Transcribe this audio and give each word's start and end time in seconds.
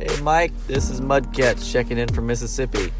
Hey, 0.00 0.18
Mike, 0.22 0.52
this 0.66 0.88
is 0.88 1.02
Mudcats 1.02 1.70
checking 1.70 1.98
in 1.98 2.08
from 2.08 2.26
Mississippi. 2.26 2.90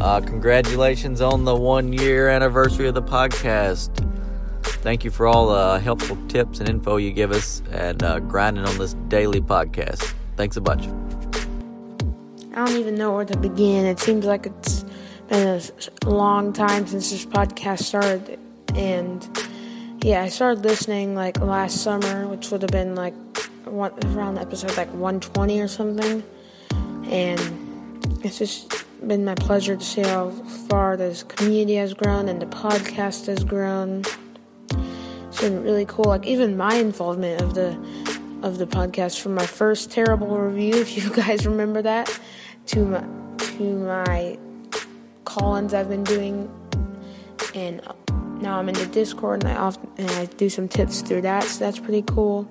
Uh, 0.00 0.22
congratulations 0.22 1.20
on 1.20 1.44
the 1.44 1.54
one 1.54 1.92
year 1.92 2.30
anniversary 2.30 2.88
of 2.88 2.94
the 2.94 3.02
podcast. 3.02 3.90
Thank 4.62 5.04
you 5.04 5.10
for 5.10 5.26
all 5.26 5.48
the 5.48 5.78
helpful 5.80 6.16
tips 6.28 6.60
and 6.60 6.66
info 6.66 6.96
you 6.96 7.12
give 7.12 7.30
us 7.30 7.62
and 7.72 8.02
uh, 8.02 8.20
grinding 8.20 8.64
on 8.64 8.78
this 8.78 8.94
daily 9.08 9.42
podcast. 9.42 10.14
Thanks 10.36 10.56
a 10.56 10.62
bunch. 10.62 10.86
I 12.54 12.64
don't 12.64 12.78
even 12.78 12.94
know 12.94 13.14
where 13.14 13.26
to 13.26 13.36
begin. 13.36 13.84
It 13.84 14.00
seems 14.00 14.24
like 14.24 14.46
it's 14.46 14.86
been 15.28 15.60
a 16.06 16.08
long 16.08 16.54
time 16.54 16.86
since 16.86 17.10
this 17.10 17.26
podcast 17.26 17.82
started. 17.82 18.38
And 18.74 19.28
yeah, 20.02 20.22
I 20.22 20.30
started 20.30 20.64
listening 20.64 21.14
like 21.14 21.38
last 21.38 21.82
summer, 21.82 22.26
which 22.26 22.50
would 22.50 22.62
have 22.62 22.70
been 22.70 22.94
like 22.94 23.12
around 23.66 24.38
episode 24.38 24.74
like 24.78 24.88
120 24.94 25.60
or 25.60 25.68
something 25.68 26.22
and 27.10 27.40
it's 28.24 28.38
just 28.38 28.84
been 29.06 29.24
my 29.24 29.34
pleasure 29.34 29.76
to 29.76 29.84
see 29.84 30.02
how 30.02 30.30
far 30.68 30.96
this 30.96 31.22
community 31.22 31.76
has 31.76 31.94
grown 31.94 32.28
and 32.28 32.40
the 32.40 32.46
podcast 32.46 33.26
has 33.26 33.44
grown. 33.44 34.02
It's 35.28 35.40
been 35.40 35.62
really 35.62 35.84
cool. 35.86 36.06
Like 36.06 36.26
even 36.26 36.56
my 36.56 36.74
involvement 36.74 37.40
of 37.40 37.54
the 37.54 37.78
of 38.42 38.58
the 38.58 38.66
podcast 38.66 39.20
from 39.20 39.34
my 39.34 39.46
first 39.46 39.90
terrible 39.90 40.36
review, 40.38 40.74
if 40.80 40.96
you 40.96 41.10
guys 41.10 41.46
remember 41.46 41.82
that, 41.82 42.20
to 42.66 42.84
my 42.84 43.04
to 43.38 43.62
my 43.62 44.38
call-ins 45.24 45.74
I've 45.74 45.88
been 45.88 46.04
doing, 46.04 46.50
and 47.54 47.80
now 48.40 48.58
I'm 48.58 48.68
in 48.68 48.74
the 48.74 48.86
Discord 48.86 49.44
and 49.44 49.52
I 49.52 49.56
often 49.56 49.90
and 49.98 50.10
I 50.10 50.26
do 50.26 50.48
some 50.48 50.68
tips 50.68 51.00
through 51.00 51.22
that. 51.22 51.44
So 51.44 51.64
that's 51.64 51.78
pretty 51.78 52.02
cool 52.02 52.50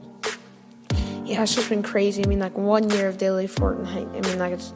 yeah, 1.25 1.41
it's 1.41 1.55
just 1.55 1.69
been 1.69 1.81
crazy. 1.81 2.23
I 2.23 2.27
mean, 2.27 2.39
like 2.39 2.57
one 2.57 2.89
year 2.91 3.07
of 3.07 3.17
daily 3.17 3.47
Fortnite. 3.47 4.15
I 4.15 4.27
mean, 4.27 4.39
like 4.39 4.53
it's 4.53 4.73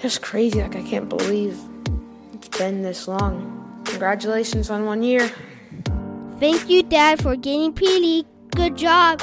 just 0.00 0.22
crazy. 0.22 0.62
Like 0.62 0.76
I 0.76 0.82
can't 0.82 1.08
believe 1.08 1.58
it's 2.32 2.48
been 2.48 2.82
this 2.82 3.06
long. 3.06 3.82
Congratulations 3.84 4.70
on 4.70 4.86
one 4.86 5.02
year. 5.02 5.30
Thank 6.40 6.70
you, 6.70 6.82
Dad, 6.82 7.22
for 7.22 7.36
getting 7.36 7.72
pretty 7.72 8.26
good 8.56 8.76
job 8.76 9.22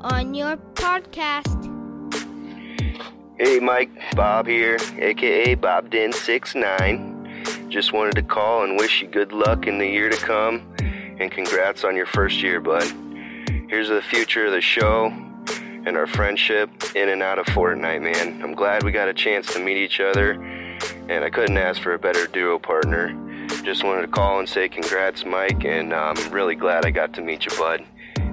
on 0.00 0.34
your 0.34 0.56
podcast. 0.74 1.52
Hey, 3.38 3.60
Mike, 3.60 3.90
Bob 4.14 4.46
here, 4.46 4.78
aka 4.98 5.54
Bob 5.54 5.90
Den 5.90 6.12
69. 6.12 7.68
Just 7.68 7.92
wanted 7.92 8.14
to 8.14 8.22
call 8.22 8.64
and 8.64 8.78
wish 8.78 9.02
you 9.02 9.08
good 9.08 9.32
luck 9.32 9.66
in 9.66 9.76
the 9.76 9.86
year 9.86 10.08
to 10.08 10.16
come, 10.16 10.74
and 10.78 11.30
congrats 11.30 11.84
on 11.84 11.94
your 11.94 12.06
first 12.06 12.40
year, 12.40 12.60
bud. 12.60 12.90
Here's 13.68 13.88
the 13.88 14.00
future 14.00 14.46
of 14.46 14.52
the 14.52 14.60
show 14.62 15.12
and 15.86 15.96
our 15.96 16.06
friendship 16.06 16.68
in 16.94 17.08
and 17.08 17.22
out 17.22 17.38
of 17.38 17.46
Fortnite, 17.46 18.02
man. 18.02 18.42
I'm 18.42 18.54
glad 18.54 18.82
we 18.82 18.90
got 18.90 19.08
a 19.08 19.14
chance 19.14 19.52
to 19.54 19.60
meet 19.60 19.76
each 19.76 20.00
other, 20.00 20.32
and 21.08 21.24
I 21.24 21.30
couldn't 21.30 21.56
ask 21.56 21.80
for 21.80 21.94
a 21.94 21.98
better 21.98 22.26
duo 22.26 22.58
partner. 22.58 23.14
Just 23.62 23.84
wanted 23.84 24.02
to 24.02 24.08
call 24.08 24.40
and 24.40 24.48
say 24.48 24.68
congrats, 24.68 25.24
Mike, 25.24 25.64
and 25.64 25.94
I'm 25.94 26.16
really 26.32 26.56
glad 26.56 26.84
I 26.84 26.90
got 26.90 27.14
to 27.14 27.22
meet 27.22 27.46
you, 27.46 27.56
bud. 27.56 27.84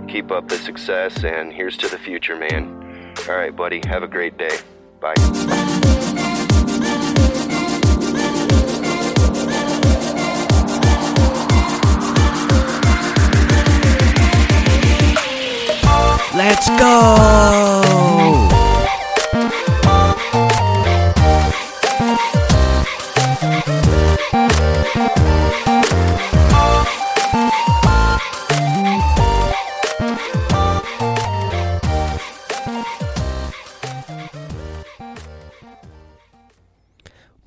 Keep 0.07 0.31
up 0.31 0.49
the 0.49 0.57
success, 0.57 1.23
and 1.23 1.53
here's 1.53 1.77
to 1.77 1.87
the 1.87 1.99
future, 1.99 2.35
man. 2.35 3.13
All 3.29 3.35
right, 3.35 3.55
buddy, 3.55 3.81
have 3.85 4.03
a 4.03 4.07
great 4.07 4.37
day. 4.37 4.57
Bye. 4.99 5.62
Let's 16.35 16.67
go! 16.67 18.52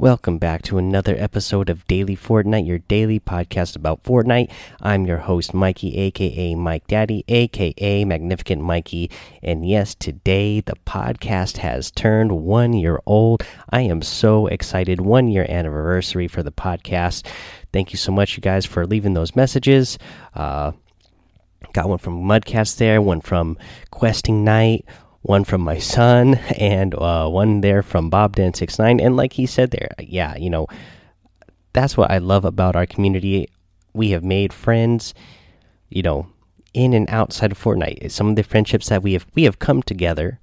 Welcome 0.07 0.39
back 0.39 0.63
to 0.63 0.79
another 0.79 1.17
episode 1.19 1.69
of 1.69 1.85
Daily 1.89 2.17
Fortnite, 2.17 2.65
your 2.65 2.79
daily 2.79 3.19
podcast 3.19 3.75
about 3.75 4.05
Fortnite. 4.05 4.53
I'm 4.81 5.05
your 5.05 5.17
host, 5.17 5.53
Mikey, 5.53 5.97
aka 5.97 6.55
Mike 6.55 6.87
Daddy, 6.87 7.25
aka 7.27 8.05
Magnificent 8.05 8.63
Mikey. 8.63 9.11
And 9.43 9.69
yes, 9.69 9.97
today 9.97 10.61
the 10.61 10.77
podcast 10.87 11.57
has 11.57 11.91
turned 11.91 12.45
one 12.45 12.73
year 12.73 13.01
old. 13.05 13.43
I 13.71 13.81
am 13.81 14.01
so 14.01 14.47
excited. 14.47 15.01
One 15.01 15.27
year 15.27 15.45
anniversary 15.49 16.29
for 16.29 16.45
the 16.45 16.53
podcast. 16.53 17.27
Thank 17.73 17.91
you 17.91 17.97
so 17.97 18.13
much, 18.13 18.37
you 18.37 18.41
guys, 18.41 18.65
for 18.65 18.87
leaving 18.87 19.15
those 19.15 19.35
messages. 19.35 19.99
Uh, 20.37 20.71
got 21.73 21.89
one 21.89 21.99
from 21.99 22.23
Mudcats 22.23 22.77
there, 22.77 23.03
one 23.03 23.23
from 23.23 23.59
Questing 23.91 24.45
Night, 24.45 24.85
one 25.27 25.43
from 25.43 25.61
my 25.61 25.79
son, 25.79 26.37
and 26.57 26.95
uh, 26.95 27.29
one 27.29 27.61
there 27.61 27.83
from 27.83 28.09
Bob 28.09 28.37
Dan 28.37 28.55
six 28.55 28.79
nine. 28.79 29.01
And 29.01 29.17
like 29.17 29.33
he 29.33 29.45
said 29.47 29.73
there, 29.73 29.91
yeah, 29.99 30.37
you 30.37 30.49
know, 30.49 30.69
that's 31.73 31.97
what 31.97 32.11
I 32.11 32.19
love 32.19 32.45
about 32.45 32.77
our 32.77 32.87
community. 32.87 33.49
We 33.93 34.11
have 34.11 34.23
made 34.23 34.53
friends, 34.53 35.15
you 35.89 36.03
know, 36.03 36.29
in 36.75 36.93
and 36.93 37.11
outside 37.11 37.51
of 37.51 37.59
Fortnite. 37.59 38.11
Some 38.11 38.29
of 38.29 38.37
the 38.37 38.45
friendships 38.45 38.89
that 38.89 39.03
we 39.03 39.15
have 39.15 39.27
we 39.35 39.43
have 39.43 39.59
come 39.59 39.83
together 39.83 40.39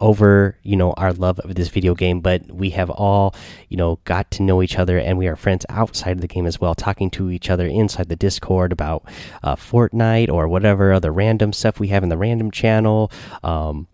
over 0.00 0.56
you 0.62 0.76
know 0.76 0.92
our 0.92 1.12
love 1.12 1.38
of 1.40 1.54
this 1.54 1.68
video 1.68 1.94
game 1.94 2.20
but 2.20 2.50
we 2.50 2.70
have 2.70 2.90
all 2.90 3.34
you 3.68 3.76
know 3.76 3.98
got 4.04 4.30
to 4.30 4.42
know 4.42 4.62
each 4.62 4.78
other 4.78 4.98
and 4.98 5.18
we 5.18 5.26
are 5.26 5.36
friends 5.36 5.66
outside 5.68 6.12
of 6.12 6.20
the 6.20 6.28
game 6.28 6.46
as 6.46 6.60
well 6.60 6.74
talking 6.74 7.10
to 7.10 7.30
each 7.30 7.50
other 7.50 7.66
inside 7.66 8.08
the 8.08 8.16
discord 8.16 8.72
about 8.72 9.02
uh, 9.42 9.56
fortnite 9.56 10.28
or 10.28 10.46
whatever 10.48 10.92
other 10.92 11.12
random 11.12 11.52
stuff 11.52 11.80
we 11.80 11.88
have 11.88 12.02
in 12.02 12.08
the 12.08 12.16
random 12.16 12.50
channel 12.50 13.10
um, 13.42 13.86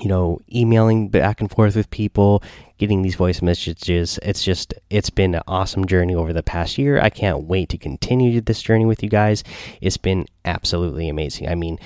you 0.00 0.08
know 0.08 0.40
emailing 0.52 1.08
back 1.08 1.40
and 1.40 1.50
forth 1.50 1.76
with 1.76 1.90
people 1.90 2.42
getting 2.78 3.02
these 3.02 3.14
voice 3.16 3.42
messages. 3.42 4.18
It's 4.22 4.42
just 4.42 4.72
it's 4.88 5.10
been 5.10 5.34
an 5.34 5.42
awesome 5.46 5.86
journey 5.86 6.14
over 6.14 6.32
the 6.32 6.42
past 6.42 6.78
year. 6.78 6.98
I 6.98 7.10
can't 7.10 7.44
wait 7.44 7.68
to 7.68 7.76
continue 7.76 8.40
this 8.40 8.62
journey 8.62 8.86
with 8.86 9.02
you 9.02 9.10
guys. 9.10 9.44
It's 9.82 9.98
been 9.98 10.24
absolutely 10.46 11.08
amazing. 11.08 11.48
I 11.48 11.54
mean 11.54 11.78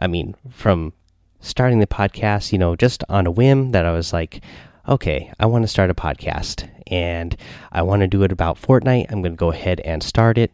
i 0.00 0.06
mean 0.06 0.34
from 0.50 0.92
starting 1.40 1.80
the 1.80 1.86
podcast, 1.86 2.52
you 2.52 2.58
know, 2.58 2.76
just 2.76 3.04
on 3.08 3.26
a 3.26 3.30
whim 3.30 3.70
that 3.70 3.84
I 3.84 3.92
was 3.92 4.12
like, 4.12 4.42
okay, 4.88 5.32
I 5.38 5.46
want 5.46 5.64
to 5.64 5.68
start 5.68 5.90
a 5.90 5.94
podcast 5.94 6.68
and 6.86 7.36
I 7.72 7.82
want 7.82 8.00
to 8.00 8.08
do 8.08 8.22
it 8.22 8.32
about 8.32 8.60
Fortnite. 8.60 9.06
I'm 9.10 9.22
going 9.22 9.32
to 9.32 9.36
go 9.36 9.52
ahead 9.52 9.80
and 9.80 10.02
start 10.02 10.38
it. 10.38 10.52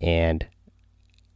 And 0.00 0.46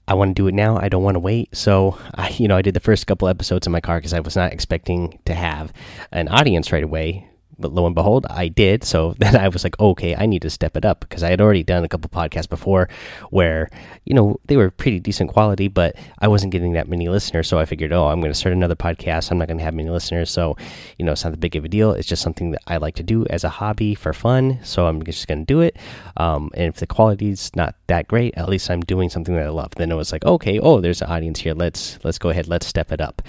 I 0.06 0.14
want 0.14 0.34
to 0.36 0.42
do 0.42 0.48
it 0.48 0.54
now. 0.54 0.76
I 0.76 0.88
don't 0.88 1.02
want 1.02 1.14
to 1.14 1.20
wait. 1.20 1.56
So, 1.56 1.98
I, 2.14 2.30
you 2.30 2.48
know, 2.48 2.56
I 2.56 2.62
did 2.62 2.74
the 2.74 2.80
first 2.80 3.06
couple 3.06 3.28
episodes 3.28 3.66
in 3.66 3.72
my 3.72 3.80
car 3.80 3.98
because 3.98 4.12
I 4.12 4.20
was 4.20 4.36
not 4.36 4.52
expecting 4.52 5.18
to 5.24 5.34
have 5.34 5.72
an 6.12 6.28
audience 6.28 6.72
right 6.72 6.82
away 6.82 7.29
but 7.60 7.72
lo 7.72 7.86
and 7.86 7.94
behold, 7.94 8.26
I 8.30 8.48
did. 8.48 8.84
So 8.84 9.14
then 9.18 9.36
I 9.36 9.48
was 9.48 9.64
like, 9.64 9.78
okay, 9.78 10.14
I 10.16 10.26
need 10.26 10.42
to 10.42 10.50
step 10.50 10.76
it 10.76 10.84
up 10.84 11.00
because 11.00 11.22
I 11.22 11.30
had 11.30 11.40
already 11.40 11.62
done 11.62 11.84
a 11.84 11.88
couple 11.88 12.10
podcasts 12.10 12.48
before 12.48 12.88
where, 13.30 13.68
you 14.04 14.14
know, 14.14 14.38
they 14.46 14.56
were 14.56 14.70
pretty 14.70 15.00
decent 15.00 15.30
quality, 15.30 15.68
but 15.68 15.96
I 16.18 16.28
wasn't 16.28 16.52
getting 16.52 16.72
that 16.72 16.88
many 16.88 17.08
listeners. 17.08 17.48
So 17.48 17.58
I 17.58 17.64
figured, 17.64 17.92
oh, 17.92 18.06
I'm 18.06 18.20
going 18.20 18.32
to 18.32 18.38
start 18.38 18.52
another 18.52 18.74
podcast. 18.74 19.30
I'm 19.30 19.38
not 19.38 19.48
going 19.48 19.58
to 19.58 19.64
have 19.64 19.74
many 19.74 19.90
listeners. 19.90 20.30
So, 20.30 20.56
you 20.98 21.04
know, 21.04 21.12
it's 21.12 21.24
not 21.24 21.30
that 21.30 21.40
big 21.40 21.56
of 21.56 21.64
a 21.64 21.68
deal. 21.68 21.92
It's 21.92 22.08
just 22.08 22.22
something 22.22 22.50
that 22.52 22.62
I 22.66 22.78
like 22.78 22.96
to 22.96 23.02
do 23.02 23.26
as 23.30 23.44
a 23.44 23.48
hobby 23.48 23.94
for 23.94 24.12
fun. 24.12 24.60
So 24.62 24.86
I'm 24.86 25.02
just 25.02 25.28
going 25.28 25.40
to 25.40 25.46
do 25.46 25.60
it. 25.60 25.76
Um, 26.16 26.50
and 26.54 26.66
if 26.66 26.76
the 26.76 26.86
quality's 26.86 27.50
not 27.54 27.74
that 27.86 28.08
great, 28.08 28.34
at 28.36 28.48
least 28.48 28.70
I'm 28.70 28.80
doing 28.80 29.10
something 29.10 29.34
that 29.34 29.46
I 29.46 29.50
love. 29.50 29.72
Then 29.76 29.90
it 29.90 29.96
was 29.96 30.12
like, 30.12 30.24
okay, 30.24 30.58
oh, 30.58 30.80
there's 30.80 31.02
an 31.02 31.08
audience 31.10 31.40
here. 31.40 31.54
Let's, 31.54 31.98
let's 32.04 32.18
go 32.18 32.30
ahead. 32.30 32.48
Let's 32.48 32.66
step 32.66 32.92
it 32.92 33.00
up. 33.00 33.22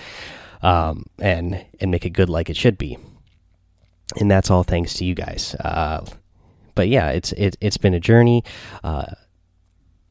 Um, 0.61 1.05
and, 1.19 1.65
and 1.79 1.89
make 1.89 2.05
it 2.05 2.11
good 2.11 2.29
like 2.29 2.49
it 2.49 2.55
should 2.55 2.77
be 2.77 2.97
and 4.19 4.29
that's 4.29 4.49
all 4.49 4.63
thanks 4.63 4.93
to 4.95 5.05
you 5.05 5.15
guys. 5.15 5.55
Uh, 5.55 6.05
but 6.75 6.87
yeah, 6.87 7.09
it's 7.09 7.31
it, 7.33 7.57
it's 7.61 7.77
been 7.77 7.93
a 7.93 7.99
journey. 7.99 8.43
Uh, 8.83 9.05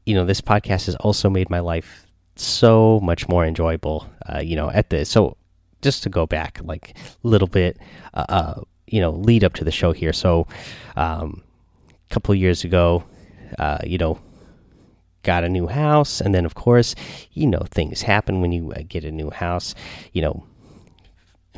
you 0.07 0.15
know, 0.15 0.25
this 0.25 0.41
podcast 0.41 0.87
has 0.87 0.97
also 0.97 1.31
made 1.31 1.51
my 1.51 1.61
life 1.61 2.07
so 2.37 3.01
much 3.01 3.29
more 3.29 3.45
enjoyable. 3.45 4.07
Uh, 4.29 4.41
you 4.41 4.57
know, 4.57 4.71
at 4.71 4.91
the 4.91 5.05
so 5.05 5.37
just 5.83 6.03
to 6.03 6.09
go 6.09 6.27
back 6.27 6.61
like 6.65 6.97
a 7.25 7.29
little 7.29 7.49
bit, 7.49 7.79
uh, 8.15 8.27
uh, 8.29 8.61
you 8.87 9.01
know, 9.01 9.11
lead 9.11 9.45
up 9.45 9.55
to 9.55 9.65
the 9.65 9.71
show 9.71 9.93
here. 9.93 10.13
So, 10.13 10.47
um, 10.97 11.43
a 11.89 12.15
couple 12.15 12.35
years 12.35 12.65
ago, 12.65 13.05
uh, 13.59 13.79
you 13.85 13.99
know, 13.99 14.19
got 15.23 15.45
a 15.45 15.49
new 15.49 15.67
house, 15.67 16.21
and 16.21 16.35
then 16.35 16.45
of 16.45 16.55
course, 16.55 16.95
you 17.33 17.47
know, 17.47 17.63
things 17.71 18.03
happen 18.03 18.41
when 18.41 18.53
you 18.53 18.73
get 18.89 19.05
a 19.05 19.11
new 19.11 19.31
house. 19.31 19.75
You 20.13 20.23
know, 20.23 20.45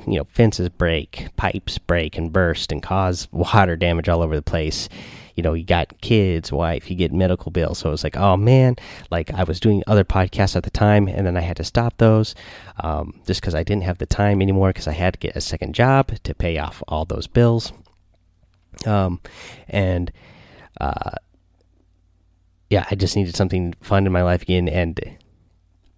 you 0.07 0.19
know 0.19 0.25
fences 0.33 0.69
break, 0.69 1.29
pipes 1.37 1.79
break 1.79 2.19
and 2.19 2.33
burst 2.33 2.73
and 2.73 2.83
cause 2.83 3.29
water 3.33 3.77
damage 3.77 4.09
all 4.09 4.23
over 4.23 4.37
the 4.37 4.43
place. 4.43 4.89
you 5.35 5.43
know, 5.43 5.55
you 5.55 5.65
got 5.65 6.01
kids, 6.01 6.53
wife, 6.53 6.91
you 6.91 6.97
get 6.97 7.13
medical 7.13 7.51
bills. 7.51 7.79
So 7.79 7.93
it's 7.93 8.05
like, 8.05 8.17
oh 8.17 8.37
man, 8.37 8.77
like 9.11 9.33
I 9.33 9.45
was 9.45 9.61
doing 9.61 9.83
other 9.87 10.05
podcasts 10.05 10.57
at 10.57 10.63
the 10.65 10.71
time, 10.71 11.09
and 11.09 11.27
then 11.27 11.37
I 11.37 11.41
had 11.41 11.57
to 11.57 11.65
stop 11.65 11.97
those 11.99 12.35
um, 12.81 13.21
just 13.27 13.41
because 13.41 13.55
I 13.55 13.63
didn't 13.63 13.85
have 13.85 13.99
the 13.99 14.07
time 14.07 14.43
anymore 14.43 14.71
because 14.71 14.89
I 14.89 14.93
had 14.93 15.15
to 15.15 15.19
get 15.21 15.37
a 15.37 15.41
second 15.41 15.75
job 15.75 16.13
to 16.23 16.35
pay 16.35 16.59
off 16.59 16.83
all 16.89 17.05
those 17.05 17.27
bills. 17.27 17.73
Um, 18.87 19.21
and 19.69 20.13
uh, 20.81 21.13
yeah, 22.71 22.87
I 22.91 22.95
just 22.95 23.17
needed 23.17 23.37
something 23.37 23.75
fun 23.81 24.07
in 24.07 24.13
my 24.13 24.23
life 24.23 24.43
again, 24.43 24.69
and 24.69 24.99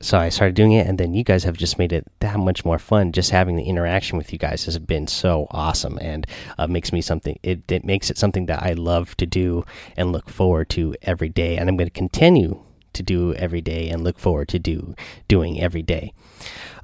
so 0.05 0.19
I 0.19 0.29
started 0.29 0.55
doing 0.55 0.73
it, 0.73 0.87
and 0.87 0.99
then 0.99 1.15
you 1.15 1.25
guys 1.25 1.45
have 1.45 1.56
just 1.56 1.79
made 1.79 1.91
it 1.91 2.06
that 2.21 2.39
much 2.39 2.62
more 2.62 2.79
fun. 2.79 3.11
Just 3.11 3.31
having 3.31 3.56
the 3.56 3.65
interaction 3.65 4.19
with 4.19 4.35
you 4.35 4.39
guys 4.39 4.67
has 4.67 4.79
been 4.79 5.06
so 5.06 5.47
awesome, 5.51 5.99
and 5.99 6.27
uh, 6.59 6.67
makes 6.67 6.93
me 6.93 7.01
something. 7.01 7.39
It, 7.43 7.73
it 7.73 7.87
makes 7.87 8.11
it 8.11 8.19
something 8.19 8.45
that 8.47 8.62
I 8.62 8.75
love 8.75 9.17
to 9.17 9.25
do 9.25 9.65
and 9.97 10.12
look 10.12 10.29
forward 10.29 10.69
to 10.71 10.95
every 11.01 11.31
day, 11.31 11.56
and 11.56 11.71
I'm 11.71 11.79
going 11.79 11.87
to 11.87 11.91
continue 11.91 12.62
to 12.93 13.03
do 13.03 13.33
every 13.33 13.62
day 13.62 13.89
and 13.89 14.05
look 14.05 14.19
forward 14.19 14.49
to 14.49 14.59
do 14.59 14.95
doing 15.27 15.59
every 15.59 15.83
day. 15.83 16.12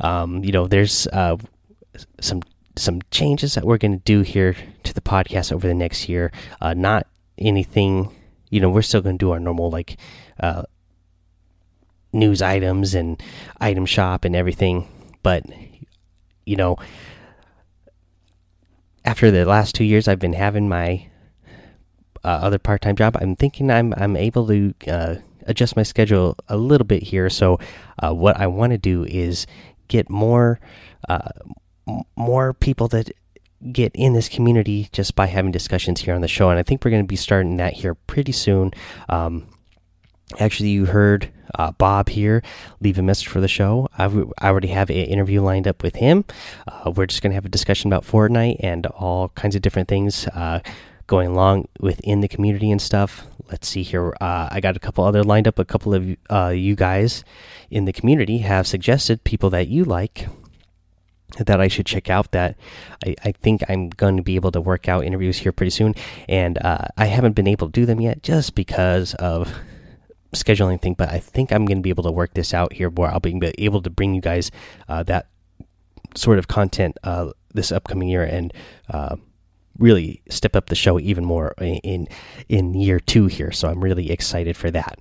Um, 0.00 0.42
you 0.42 0.50
know, 0.50 0.66
there's 0.66 1.06
uh, 1.08 1.36
some 2.22 2.40
some 2.76 3.02
changes 3.10 3.54
that 3.54 3.66
we're 3.66 3.76
going 3.76 3.98
to 3.98 4.04
do 4.04 4.22
here 4.22 4.56
to 4.84 4.94
the 4.94 5.02
podcast 5.02 5.52
over 5.52 5.66
the 5.66 5.74
next 5.74 6.08
year. 6.08 6.32
Uh, 6.58 6.72
not 6.72 7.06
anything, 7.36 8.16
you 8.48 8.60
know, 8.60 8.70
we're 8.70 8.80
still 8.80 9.02
going 9.02 9.18
to 9.18 9.22
do 9.22 9.32
our 9.32 9.40
normal 9.40 9.70
like 9.70 9.98
uh, 10.40 10.62
news 12.12 12.42
items 12.42 12.94
and 12.94 13.22
item 13.60 13.86
shop 13.86 14.24
and 14.24 14.34
everything. 14.34 14.88
But 15.22 15.44
you 16.44 16.56
know, 16.56 16.76
after 19.04 19.30
the 19.30 19.44
last 19.44 19.74
two 19.74 19.84
years, 19.84 20.08
I've 20.08 20.18
been 20.18 20.32
having 20.32 20.68
my 20.68 21.08
uh, 22.24 22.28
other 22.28 22.58
part 22.58 22.82
time 22.82 22.96
job. 22.96 23.16
I'm 23.20 23.36
thinking 23.36 23.70
I'm 23.70 23.94
I'm 23.96 24.16
able 24.16 24.46
to 24.48 24.74
uh, 24.88 25.14
adjust 25.46 25.76
my 25.76 25.82
schedule 25.82 26.36
a 26.48 26.56
little 26.56 26.86
bit 26.86 27.02
here. 27.02 27.30
So 27.30 27.58
uh, 28.02 28.12
what 28.12 28.36
I 28.38 28.46
want 28.46 28.72
to 28.72 28.78
do 28.78 29.04
is 29.04 29.46
get 29.88 30.08
more 30.10 30.60
uh, 31.08 31.30
more 32.16 32.52
people 32.52 32.88
that 32.88 33.10
get 33.72 33.92
in 33.94 34.14
this 34.14 34.28
community 34.28 34.88
just 34.92 35.14
by 35.14 35.26
having 35.26 35.52
discussions 35.52 36.00
here 36.00 36.14
on 36.14 36.22
the 36.22 36.28
show 36.28 36.48
and 36.48 36.58
i 36.58 36.62
think 36.62 36.82
we're 36.82 36.90
going 36.90 37.02
to 37.02 37.06
be 37.06 37.16
starting 37.16 37.58
that 37.58 37.74
here 37.74 37.94
pretty 37.94 38.32
soon 38.32 38.70
um, 39.10 39.46
actually 40.38 40.70
you 40.70 40.86
heard 40.86 41.30
uh, 41.58 41.72
Bob 41.72 42.08
here 42.08 42.42
leave 42.80 42.98
a 42.98 43.02
message 43.02 43.28
for 43.28 43.40
the 43.40 43.48
show. 43.48 43.88
I, 43.98 44.04
I 44.38 44.48
already 44.48 44.68
have 44.68 44.90
an 44.90 44.96
interview 44.96 45.42
lined 45.42 45.66
up 45.66 45.82
with 45.82 45.96
him. 45.96 46.24
Uh, 46.68 46.90
we're 46.94 47.06
just 47.06 47.22
going 47.22 47.30
to 47.30 47.34
have 47.34 47.44
a 47.44 47.50
discussion 47.50 47.92
about 47.92 48.04
Fortnite 48.04 48.56
and 48.60 48.86
all 48.86 49.30
kinds 49.30 49.56
of 49.56 49.62
different 49.62 49.88
things 49.88 50.26
uh, 50.28 50.60
going 51.06 51.28
along 51.28 51.68
within 51.80 52.20
the 52.20 52.28
community 52.28 52.70
and 52.70 52.80
stuff. 52.80 53.26
Let's 53.50 53.66
see 53.66 53.82
here. 53.82 54.16
Uh, 54.20 54.48
I 54.50 54.60
got 54.60 54.76
a 54.76 54.80
couple 54.80 55.04
other 55.04 55.24
lined 55.24 55.48
up. 55.48 55.58
A 55.58 55.64
couple 55.64 55.92
of 55.92 56.16
uh, 56.30 56.52
you 56.54 56.76
guys 56.76 57.24
in 57.68 57.84
the 57.84 57.92
community 57.92 58.38
have 58.38 58.66
suggested 58.66 59.24
people 59.24 59.50
that 59.50 59.66
you 59.66 59.84
like 59.84 60.28
that 61.38 61.60
I 61.60 61.68
should 61.68 61.86
check 61.86 62.10
out 62.10 62.32
that 62.32 62.56
I, 63.04 63.14
I, 63.24 63.32
think 63.32 63.62
I'm 63.68 63.90
going 63.90 64.16
to 64.16 64.22
be 64.22 64.34
able 64.34 64.50
to 64.50 64.60
work 64.60 64.88
out 64.88 65.04
interviews 65.04 65.38
here 65.38 65.52
pretty 65.52 65.70
soon. 65.70 65.94
And 66.28 66.58
uh, 66.58 66.86
I 66.96 67.06
haven't 67.06 67.34
been 67.34 67.46
able 67.46 67.68
to 67.68 67.72
do 67.72 67.86
them 67.86 68.00
yet 68.00 68.22
just 68.22 68.54
because 68.54 69.14
of 69.14 69.52
scheduling 70.32 70.80
thing, 70.80 70.94
but 70.94 71.08
I 71.08 71.18
think 71.18 71.52
I'm 71.52 71.64
going 71.66 71.78
to 71.78 71.82
be 71.82 71.90
able 71.90 72.04
to 72.04 72.12
work 72.12 72.34
this 72.34 72.54
out 72.54 72.72
here 72.72 72.88
where 72.88 73.10
I'll 73.10 73.20
be 73.20 73.38
able 73.58 73.82
to 73.82 73.90
bring 73.90 74.14
you 74.14 74.20
guys 74.20 74.50
uh, 74.88 75.02
that 75.04 75.26
sort 76.14 76.38
of 76.38 76.48
content 76.48 76.96
uh, 77.04 77.30
this 77.54 77.72
upcoming 77.72 78.08
year 78.08 78.22
and 78.22 78.52
uh, 78.88 79.16
really 79.78 80.22
step 80.28 80.54
up 80.54 80.66
the 80.66 80.74
show 80.74 80.98
even 81.00 81.24
more 81.24 81.54
in 81.60 82.08
in 82.48 82.74
year 82.74 83.00
two 83.00 83.26
here. 83.26 83.52
So 83.52 83.68
I'm 83.68 83.82
really 83.82 84.10
excited 84.10 84.56
for 84.56 84.70
that. 84.70 84.98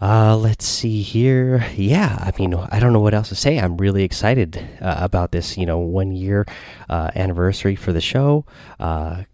Uh, 0.00 0.34
let's 0.34 0.64
see 0.64 1.02
here. 1.02 1.66
Yeah, 1.76 2.16
I 2.18 2.32
mean, 2.38 2.54
I 2.54 2.80
don't 2.80 2.94
know 2.94 3.00
what 3.00 3.12
else 3.12 3.28
to 3.28 3.34
say. 3.34 3.58
I'm 3.58 3.76
really 3.76 4.02
excited 4.02 4.56
uh, 4.80 4.96
about 4.98 5.30
this, 5.30 5.58
you 5.58 5.66
know, 5.66 5.78
one 5.78 6.12
year 6.12 6.46
uh, 6.88 7.10
anniversary 7.14 7.76
for 7.76 7.92
the 7.92 8.00
show. 8.00 8.46
Uh, 8.78 9.24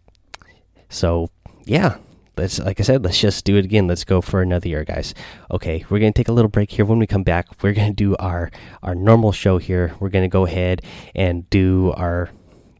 so, 0.88 1.30
yeah, 1.64 1.98
let's 2.36 2.58
like 2.58 2.80
I 2.80 2.82
said, 2.82 3.04
let's 3.04 3.20
just 3.20 3.44
do 3.44 3.56
it 3.56 3.64
again. 3.64 3.86
Let's 3.86 4.04
go 4.04 4.20
for 4.20 4.42
another 4.42 4.68
year, 4.68 4.84
guys. 4.84 5.14
Okay, 5.50 5.84
we're 5.88 5.98
gonna 5.98 6.12
take 6.12 6.28
a 6.28 6.32
little 6.32 6.50
break 6.50 6.70
here. 6.70 6.84
When 6.84 6.98
we 6.98 7.06
come 7.06 7.22
back, 7.22 7.46
we're 7.62 7.72
gonna 7.74 7.92
do 7.92 8.16
our 8.16 8.50
our 8.82 8.94
normal 8.94 9.32
show 9.32 9.58
here. 9.58 9.94
We're 10.00 10.10
gonna 10.10 10.28
go 10.28 10.46
ahead 10.46 10.82
and 11.14 11.48
do 11.50 11.92
our 11.96 12.30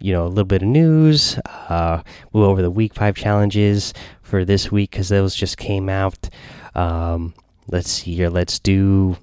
you 0.01 0.13
know 0.13 0.27
a 0.27 0.29
little 0.29 0.45
bit 0.45 0.63
of 0.63 0.69
news. 0.69 1.39
Uh, 1.47 2.03
we'll 2.33 2.45
go 2.45 2.51
over 2.51 2.63
the 2.63 2.71
week 2.71 2.95
five 2.95 3.17
challenges 3.17 3.95
for 4.23 4.45
this 4.45 4.71
week 4.71 4.91
because 4.91 5.09
those 5.09 5.35
just 5.35 5.57
came 5.57 5.89
out. 5.89 6.29
Um, 6.75 7.35
let's 7.69 7.91
see 7.91 8.15
here. 8.15 8.31
Let's 8.31 8.59
do 8.59 9.17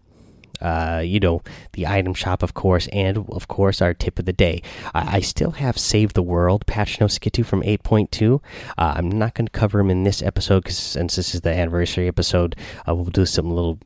uh, 0.63 1.01
you 1.03 1.19
know, 1.19 1.41
the 1.73 1.85
item 1.85 2.13
shop, 2.13 2.41
of 2.41 2.53
course, 2.53 2.87
and 2.87 3.17
of 3.29 3.47
course 3.47 3.81
our 3.81 3.93
tip 3.93 4.17
of 4.17 4.25
the 4.25 4.33
day. 4.33 4.61
I, 4.93 5.17
I 5.17 5.19
still 5.19 5.51
have 5.51 5.77
Save 5.77 6.13
the 6.13 6.23
World 6.23 6.65
patch 6.65 6.99
notes 6.99 7.15
to 7.15 7.19
get 7.19 7.33
to 7.33 7.43
from 7.43 7.61
8.2. 7.61 8.41
Uh, 8.77 8.93
I'm 8.95 9.09
not 9.09 9.35
going 9.35 9.47
to 9.47 9.51
cover 9.51 9.77
them 9.77 9.89
in 9.89 10.03
this 10.03 10.21
episode 10.21 10.63
because 10.63 10.77
since 10.77 11.15
this 11.15 11.35
is 11.35 11.41
the 11.41 11.53
anniversary 11.53 12.07
episode, 12.07 12.55
uh, 12.87 12.95
we'll 12.95 13.05
do 13.05 13.25
some 13.25 13.51
little 13.51 13.79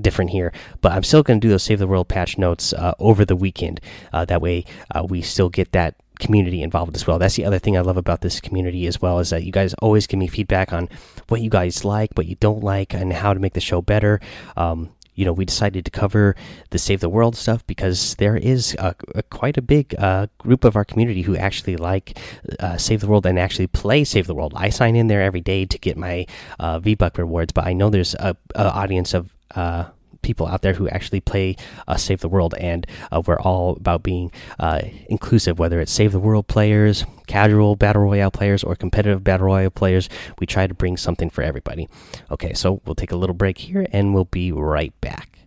different 0.00 0.30
here 0.30 0.52
but 0.80 0.92
i'm 0.92 1.02
still 1.02 1.24
going 1.24 1.40
to 1.40 1.44
do 1.44 1.50
those 1.50 1.64
save 1.64 1.80
the 1.80 1.86
world 1.86 2.06
patch 2.06 2.38
notes 2.38 2.72
uh, 2.74 2.94
over 3.00 3.24
the 3.24 3.34
weekend 3.34 3.80
uh, 4.12 4.24
that 4.24 4.40
way 4.40 4.64
uh, 4.94 5.04
we 5.06 5.20
still 5.20 5.48
get 5.48 5.72
that 5.72 5.96
community 6.20 6.62
involved 6.62 6.94
as 6.94 7.06
well. 7.06 7.18
That's 7.18 7.34
the 7.34 7.44
other 7.44 7.58
thing 7.58 7.76
I 7.76 7.80
love 7.80 7.96
about 7.96 8.20
this 8.20 8.40
community 8.40 8.86
as 8.86 9.02
well 9.02 9.18
is 9.18 9.30
that 9.30 9.42
you 9.42 9.50
guys 9.50 9.74
always 9.82 10.06
give 10.06 10.20
me 10.20 10.28
feedback 10.28 10.72
on 10.72 10.88
what 11.28 11.40
you 11.40 11.50
guys 11.50 11.84
like, 11.84 12.10
what 12.14 12.26
you 12.26 12.36
don't 12.36 12.62
like, 12.62 12.94
and 12.94 13.12
how 13.12 13.34
to 13.34 13.40
make 13.40 13.54
the 13.54 13.60
show 13.60 13.82
better. 13.82 14.20
Um, 14.56 14.90
you 15.14 15.24
know, 15.24 15.32
we 15.32 15.44
decided 15.44 15.84
to 15.84 15.90
cover 15.90 16.34
the 16.70 16.78
Save 16.78 17.00
the 17.00 17.08
World 17.08 17.36
stuff 17.36 17.66
because 17.66 18.14
there 18.16 18.36
is 18.36 18.74
a, 18.78 18.94
a, 19.14 19.22
quite 19.24 19.56
a 19.56 19.62
big 19.62 19.94
uh, 19.98 20.26
group 20.38 20.64
of 20.64 20.76
our 20.76 20.84
community 20.84 21.22
who 21.22 21.36
actually 21.36 21.76
like 21.76 22.18
uh, 22.58 22.76
Save 22.76 23.00
the 23.00 23.06
World 23.06 23.26
and 23.26 23.38
actually 23.38 23.66
play 23.66 24.04
Save 24.04 24.26
the 24.26 24.34
World. 24.34 24.52
I 24.56 24.70
sign 24.70 24.96
in 24.96 25.08
there 25.08 25.22
every 25.22 25.40
day 25.40 25.66
to 25.66 25.78
get 25.78 25.96
my 25.96 26.26
uh, 26.58 26.78
V 26.78 26.94
Buck 26.94 27.18
rewards, 27.18 27.52
but 27.52 27.66
I 27.66 27.72
know 27.72 27.90
there's 27.90 28.14
a, 28.14 28.36
a 28.54 28.70
audience 28.70 29.14
of 29.14 29.34
uh, 29.54 29.84
people 30.22 30.46
out 30.46 30.62
there 30.62 30.74
who 30.74 30.88
actually 30.88 31.20
play 31.20 31.56
uh, 31.88 31.96
Save 31.96 32.20
the 32.20 32.28
World, 32.28 32.54
and 32.54 32.86
uh, 33.10 33.22
we're 33.26 33.40
all 33.40 33.76
about 33.76 34.02
being 34.02 34.30
uh, 34.58 34.82
inclusive, 35.08 35.58
whether 35.58 35.80
it's 35.80 35.92
Save 35.92 36.12
the 36.12 36.20
World 36.20 36.46
players, 36.46 37.04
casual 37.26 37.76
Battle 37.76 38.02
Royale 38.02 38.30
players, 38.30 38.62
or 38.62 38.74
competitive 38.74 39.24
Battle 39.24 39.46
Royale 39.46 39.70
players. 39.70 40.08
We 40.38 40.46
try 40.46 40.66
to 40.66 40.74
bring 40.74 40.96
something 40.96 41.30
for 41.30 41.42
everybody. 41.42 41.88
Okay, 42.30 42.52
so 42.54 42.80
we'll 42.84 42.94
take 42.94 43.12
a 43.12 43.16
little 43.16 43.34
break 43.34 43.58
here, 43.58 43.86
and 43.92 44.14
we'll 44.14 44.24
be 44.24 44.52
right 44.52 44.98
back. 45.00 45.38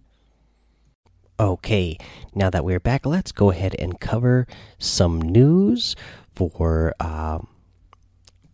Okay, 1.40 1.98
now 2.36 2.50
that 2.50 2.64
we're 2.64 2.80
back, 2.80 3.06
let's 3.06 3.32
go 3.32 3.50
ahead 3.50 3.76
and 3.80 4.00
cover 4.00 4.48
some 4.78 5.22
news 5.22 5.96
for. 6.36 6.94
Um, 7.00 7.48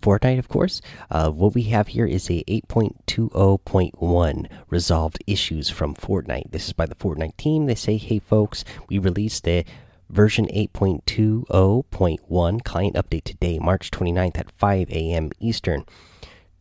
Fortnite, 0.01 0.39
of 0.39 0.47
course. 0.47 0.81
Uh, 1.11 1.29
what 1.29 1.53
we 1.53 1.63
have 1.63 1.89
here 1.89 2.05
is 2.05 2.29
a 2.29 2.45
8.20.1 2.45 4.49
resolved 4.69 5.21
issues 5.27 5.69
from 5.69 5.95
Fortnite. 5.95 6.51
This 6.51 6.67
is 6.67 6.73
by 6.73 6.85
the 6.85 6.95
Fortnite 6.95 7.35
team. 7.37 7.65
They 7.65 7.75
say, 7.75 7.97
hey, 7.97 8.19
folks, 8.19 8.63
we 8.87 8.97
released 8.97 9.43
the 9.43 9.65
version 10.09 10.47
8.20.1 10.47 12.63
client 12.63 12.95
update 12.95 13.23
today, 13.23 13.59
March 13.59 13.91
29th 13.91 14.39
at 14.39 14.51
5 14.51 14.89
a.m. 14.89 15.31
Eastern, 15.39 15.85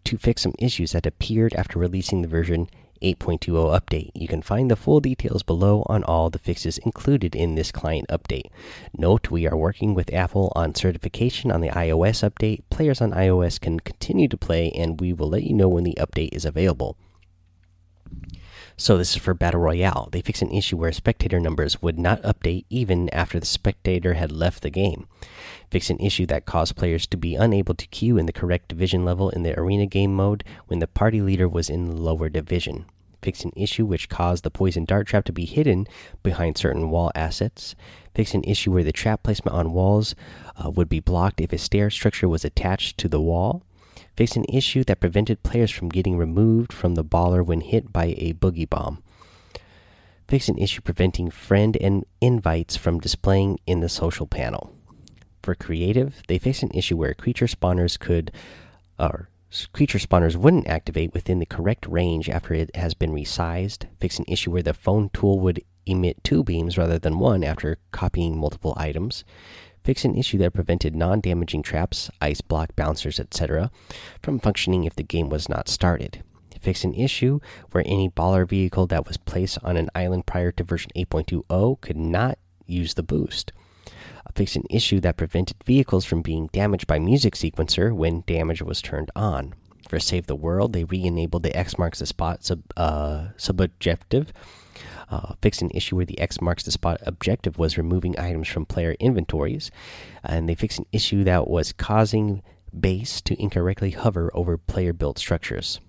to 0.04 0.18
fix 0.18 0.42
some 0.42 0.54
issues 0.59 0.92
that 0.92 1.07
appeared 1.07 1.54
after 1.54 1.78
releasing 1.78 2.21
the 2.23 2.28
version 2.28 2.68
8.20 3.00 3.81
update. 3.81 4.11
You 4.14 4.28
can 4.28 4.43
find 4.43 4.71
the 4.71 4.76
full 4.76 5.00
details 5.00 5.43
below 5.43 5.85
on 5.87 6.05
all 6.05 6.31
the 6.31 6.38
fixes 6.38 6.78
included 6.78 7.35
in 7.35 7.55
this 7.55 7.73
client 7.73 8.09
update. 8.09 8.50
Note 8.97 9.31
we 9.31 9.47
are 9.47 9.57
working 9.57 9.95
with 9.95 10.12
Apple 10.12 10.52
on 10.55 10.75
certification 10.75 11.50
on 11.50 11.61
the 11.61 11.71
iOS 11.71 12.28
update. 12.28 12.62
Players 12.71 13.00
on 13.00 13.12
iOS 13.12 13.61
can 13.61 13.81
continue 13.81 14.28
to 14.28 14.37
play, 14.37 14.71
and 14.73 15.00
we 15.00 15.12
will 15.12 15.28
let 15.28 15.45
you 15.45 15.55
know 15.55 15.69
when 15.69 15.85
the 15.85 15.99
update 15.99 16.33
is 16.33 16.45
available. 16.45 16.97
So, 18.80 18.97
this 18.97 19.16
is 19.16 19.20
for 19.20 19.35
Battle 19.35 19.61
Royale. 19.61 20.08
They 20.12 20.20
fixed 20.20 20.40
an 20.40 20.52
issue 20.52 20.76
where 20.76 20.92
spectator 20.92 21.40
numbers 21.40 21.82
would 21.82 21.99
not 21.99 22.23
update 22.23 22.64
even 22.70 23.12
after 23.12 23.40
the 23.40 23.44
spectator 23.44 24.14
had 24.14 24.30
left 24.30 24.62
the 24.62 24.70
game. 24.70 25.08
Fix 25.68 25.90
an 25.90 25.99
issue 25.99 26.26
that 26.26 26.47
caused 26.47 26.76
players 26.76 27.04
to 27.08 27.16
be 27.16 27.35
unable 27.35 27.75
to 27.75 27.88
queue 27.88 28.16
in 28.16 28.26
the 28.26 28.32
correct 28.32 28.68
division 28.68 29.04
level 29.04 29.30
in 29.30 29.42
the 29.42 29.58
arena 29.58 29.85
game 29.85 30.14
mode 30.14 30.44
when 30.68 30.78
the 30.78 30.87
party 30.87 31.20
leader 31.20 31.49
was 31.49 31.68
in 31.68 31.88
the 31.88 31.97
lower 31.97 32.28
division. 32.28 32.85
Fix 33.20 33.42
an 33.42 33.50
issue 33.56 33.85
which 33.85 34.08
caused 34.08 34.44
the 34.44 34.50
poison 34.50 34.85
dart 34.85 35.08
trap 35.08 35.25
to 35.25 35.32
be 35.32 35.44
hidden 35.44 35.88
behind 36.23 36.56
certain 36.56 36.88
wall 36.88 37.11
assets. 37.16 37.75
Fix 38.14 38.32
an 38.32 38.44
issue 38.44 38.70
where 38.70 38.85
the 38.85 38.92
trap 38.92 39.25
placement 39.25 39.56
on 39.56 39.73
walls 39.73 40.14
uh, 40.56 40.70
would 40.70 40.88
be 40.88 41.00
blocked 41.00 41.40
if 41.40 41.52
a 41.52 41.58
stair 41.58 41.90
structure 41.90 42.28
was 42.28 42.44
attached 42.44 42.97
to 42.99 43.08
the 43.08 43.20
wall 43.20 43.64
fixed 44.18 44.34
an 44.34 44.44
issue 44.48 44.82
that 44.82 44.98
prevented 44.98 45.44
players 45.44 45.70
from 45.70 45.88
getting 45.88 46.18
removed 46.18 46.72
from 46.72 46.96
the 46.96 47.04
baller 47.04 47.46
when 47.46 47.60
hit 47.60 47.92
by 47.92 48.06
a 48.18 48.32
boogie 48.32 48.68
bomb. 48.68 49.00
Fixed 50.26 50.48
an 50.48 50.58
issue 50.58 50.80
preventing 50.80 51.30
friend 51.30 51.76
and 51.80 52.04
invites 52.20 52.76
from 52.76 52.98
displaying 52.98 53.60
in 53.64 53.78
the 53.78 53.88
social 53.88 54.26
panel. 54.26 54.75
For 55.40 55.54
creative, 55.54 56.20
they 56.26 56.37
fixed 56.37 56.64
an 56.64 56.72
issue 56.75 56.96
where 56.96 57.14
creature 57.14 57.46
spawners 57.46 57.96
could 57.96 58.32
or 58.98 59.28
creature 59.72 60.00
spawners 60.00 60.34
wouldn't 60.34 60.66
activate 60.66 61.14
within 61.14 61.38
the 61.38 61.46
correct 61.46 61.87
range 61.87 62.28
after 62.28 62.54
it 62.54 62.75
has 62.75 62.94
been 62.94 63.12
resized. 63.12 63.84
Fix 64.00 64.18
an 64.18 64.25
issue 64.26 64.50
where 64.50 64.64
the 64.64 64.75
phone 64.75 65.10
tool 65.10 65.38
would 65.38 65.62
emit 65.87 66.25
two 66.25 66.42
beams 66.42 66.76
rather 66.76 66.98
than 66.98 67.20
one 67.20 67.44
after 67.44 67.78
copying 67.92 68.37
multiple 68.37 68.75
items. 68.76 69.22
Fix 69.88 70.04
an 70.04 70.18
issue 70.18 70.37
that 70.37 70.52
prevented 70.52 70.95
non 70.95 71.18
damaging 71.18 71.62
traps, 71.62 72.11
ice 72.21 72.42
block 72.42 72.76
bouncers, 72.76 73.18
etc., 73.18 73.71
from 74.23 74.38
functioning 74.38 74.85
if 74.85 74.95
the 74.95 75.02
game 75.02 75.30
was 75.30 75.49
not 75.49 75.66
started. 75.66 76.23
Fix 76.61 76.85
an 76.85 76.92
issue 76.92 77.40
where 77.71 77.83
any 77.87 78.11
baller 78.11 78.47
vehicle 78.47 78.87
that 78.88 79.09
was 79.09 79.16
placed 79.16 79.57
on 79.62 79.78
an 79.78 79.88
island 79.95 80.26
prior 80.26 80.52
to 80.52 80.62
version 80.62 80.90
8.20 80.95 81.80
could 81.80 81.97
not 81.97 82.38
use 82.66 82.92
the 82.92 83.02
boost. 83.02 83.54
Fix 84.35 84.57
an 84.57 84.64
issue 84.68 85.00
that 85.00 85.16
prevented 85.16 85.57
vehicles 85.64 86.04
from 86.04 86.21
being 86.21 86.50
damaged 86.52 86.87
by 86.87 86.99
Music 86.99 87.33
Sequencer 87.33 87.90
when 87.90 88.25
damage 88.26 88.61
was 88.61 88.83
turned 88.83 89.11
on. 89.16 89.54
For 89.88 89.99
Save 89.99 90.26
the 90.26 90.37
World, 90.37 90.75
they 90.75 90.85
re 90.85 91.02
enabled 91.02 91.45
the 91.45 91.57
X 91.57 91.78
marks 91.78 92.00
the 92.00 92.04
spot 92.04 92.45
sub, 92.45 92.61
uh, 92.76 93.28
uh, 95.10 95.34
fixed 95.40 95.62
an 95.62 95.70
issue 95.72 95.96
where 95.96 96.04
the 96.04 96.18
X 96.20 96.40
marks 96.40 96.62
the 96.62 96.70
spot 96.70 97.00
objective 97.06 97.58
was 97.58 97.78
removing 97.78 98.18
items 98.18 98.48
from 98.48 98.66
player 98.66 98.94
inventories, 99.00 99.70
and 100.22 100.48
they 100.48 100.54
fixed 100.54 100.78
an 100.78 100.86
issue 100.92 101.24
that 101.24 101.48
was 101.48 101.72
causing 101.72 102.42
base 102.78 103.20
to 103.22 103.40
incorrectly 103.40 103.90
hover 103.90 104.30
over 104.34 104.58
player 104.58 104.92
built 104.92 105.18
structures. 105.18 105.80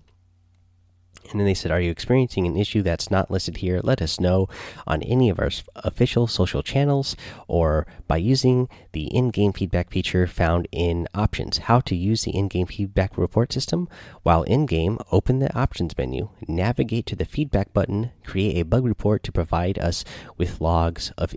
And 1.32 1.40
then 1.40 1.46
they 1.46 1.54
said, 1.54 1.72
Are 1.72 1.80
you 1.80 1.92
experiencing 1.92 2.48
an 2.48 2.58
issue 2.58 2.82
that's 2.82 3.12
not 3.12 3.30
listed 3.30 3.58
here? 3.58 3.82
Let 3.84 4.02
us 4.02 4.20
know 4.20 4.48
on 4.88 5.04
any 5.04 5.30
of 5.30 5.40
our 5.40 5.50
official 5.76 6.28
social 6.28 6.64
channels 6.64 7.16
or 7.48 7.86
by 8.08 8.18
using 8.18 8.68
the 8.94 9.04
in 9.04 9.30
game 9.30 9.54
feedback 9.54 9.92
feature 9.92 10.26
found 10.26 10.68
in 10.72 11.08
Options. 11.14 11.60
How 11.60 11.82
to 11.82 11.96
use 11.96 12.24
the 12.24 12.36
in 12.36 12.48
game 12.48 12.66
feedback 12.66 13.18
report 13.18 13.54
system. 13.54 13.88
While 14.24 14.44
in 14.44 14.66
game, 14.66 14.98
open 15.12 15.40
the 15.40 15.56
Options 15.56 15.96
menu, 15.98 16.30
navigate 16.48 17.06
to 17.08 17.16
the 17.16 17.26
feedback 17.26 17.74
button, 17.74 18.12
create 18.26 18.58
a 18.58 18.66
bug 18.66 18.86
report 18.86 19.24
to 19.24 19.32
provide 19.32 19.78
us 19.78 20.04
with 20.38 20.62
logs 20.62 21.12
of, 21.18 21.36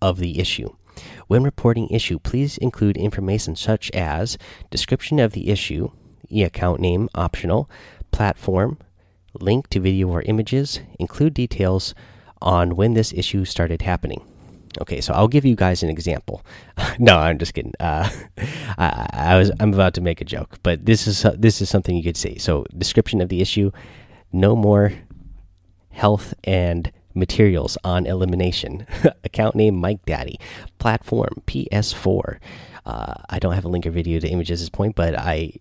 of 0.00 0.18
the 0.18 0.38
issue. 0.38 0.70
When 1.26 1.42
reporting 1.42 1.88
issue, 1.88 2.18
please 2.18 2.56
include 2.58 2.96
information 2.96 3.56
such 3.56 3.90
as 3.90 4.38
description 4.70 5.18
of 5.18 5.32
the 5.32 5.50
issue, 5.50 5.90
e 6.30 6.42
account 6.42 6.80
name 6.80 7.08
optional, 7.14 7.68
platform, 8.12 8.78
link 9.40 9.68
to 9.70 9.80
video 9.80 10.08
or 10.08 10.22
images, 10.22 10.80
include 10.98 11.34
details 11.34 11.94
on 12.42 12.76
when 12.76 12.94
this 12.94 13.12
issue 13.12 13.44
started 13.44 13.82
happening. 13.82 14.22
Okay, 14.80 15.00
so 15.00 15.14
I'll 15.14 15.28
give 15.28 15.44
you 15.44 15.56
guys 15.56 15.82
an 15.82 15.88
example. 15.88 16.44
no, 16.98 17.16
I'm 17.16 17.38
just 17.38 17.54
kidding. 17.54 17.72
Uh, 17.80 18.08
I, 18.78 19.08
I, 19.12 19.38
was 19.38 19.50
I'm 19.58 19.72
about 19.72 19.94
to 19.94 20.00
make 20.00 20.20
a 20.20 20.24
joke, 20.24 20.58
but 20.62 20.84
this 20.84 21.06
is 21.06 21.24
this 21.38 21.60
is 21.60 21.70
something 21.70 21.96
you 21.96 22.02
could 22.02 22.16
see. 22.16 22.38
So, 22.38 22.66
description 22.76 23.20
of 23.20 23.28
the 23.28 23.40
issue: 23.40 23.70
no 24.32 24.54
more 24.54 24.92
health 25.90 26.34
and 26.44 26.92
materials 27.14 27.78
on 27.82 28.06
elimination. 28.06 28.86
Account 29.24 29.56
name 29.56 29.76
Mike 29.76 30.04
Daddy. 30.04 30.38
Platform 30.78 31.42
PS4. 31.46 32.38
Uh, 32.84 33.14
I 33.30 33.38
don't 33.38 33.54
have 33.54 33.64
a 33.64 33.68
link 33.68 33.86
or 33.86 33.90
video 33.90 34.20
to 34.20 34.28
images 34.28 34.60
at 34.60 34.64
this 34.64 34.70
point, 34.70 34.94
but 34.94 35.18
I 35.18 35.54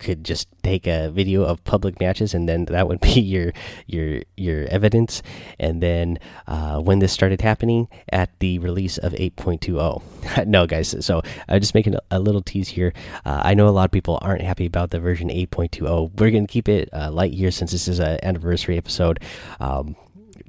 could 0.00 0.24
just 0.24 0.48
take 0.62 0.86
a 0.86 1.10
video 1.10 1.44
of 1.44 1.62
public 1.64 2.00
matches 2.00 2.34
and 2.34 2.48
then 2.48 2.64
that 2.66 2.88
would 2.88 3.00
be 3.08 3.20
your 3.20 3.52
your 3.86 4.22
your 4.36 4.64
evidence. 4.66 5.22
And 5.58 5.82
then 5.82 6.18
uh, 6.46 6.80
when 6.80 6.98
this 6.98 7.12
started 7.12 7.40
happening 7.40 7.88
at 8.10 8.30
the 8.40 8.58
release 8.58 8.98
of 8.98 9.12
8.20 9.12 10.46
no 10.46 10.66
guys 10.66 10.94
so 11.04 11.22
i'm 11.48 11.60
just 11.60 11.74
making 11.74 11.94
a, 12.10 12.18
little 12.18 12.42
tease 12.42 12.68
here. 12.68 12.92
Uh, 13.24 13.42
i 13.44 13.54
know 13.54 13.68
a 13.68 13.70
lot 13.70 13.84
of 13.84 13.90
people 13.90 14.18
aren't 14.22 14.42
happy 14.42 14.66
about 14.66 14.90
the 14.90 15.00
version 15.00 15.28
8.20 15.28 16.18
we're 16.18 16.30
going 16.30 16.46
to 16.46 16.52
keep 16.52 16.68
it 16.68 16.88
uh, 16.92 17.10
light 17.10 17.32
here 17.32 17.50
since 17.50 17.72
this 17.72 17.88
is 17.88 17.98
an 17.98 18.18
anniversary 18.22 18.76
episode. 18.76 19.20
Um, 19.58 19.96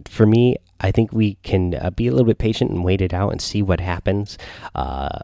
for 0.05 0.25
me 0.25 0.57
I 0.79 0.91
think 0.91 1.11
we 1.13 1.35
can 1.43 1.75
uh, 1.75 1.91
be 1.91 2.07
a 2.07 2.11
little 2.11 2.25
bit 2.25 2.39
patient 2.39 2.71
and 2.71 2.83
wait 2.83 3.01
it 3.01 3.13
out 3.13 3.29
and 3.29 3.41
see 3.41 3.61
what 3.61 3.79
happens. 3.79 4.37
Uh, 4.73 5.19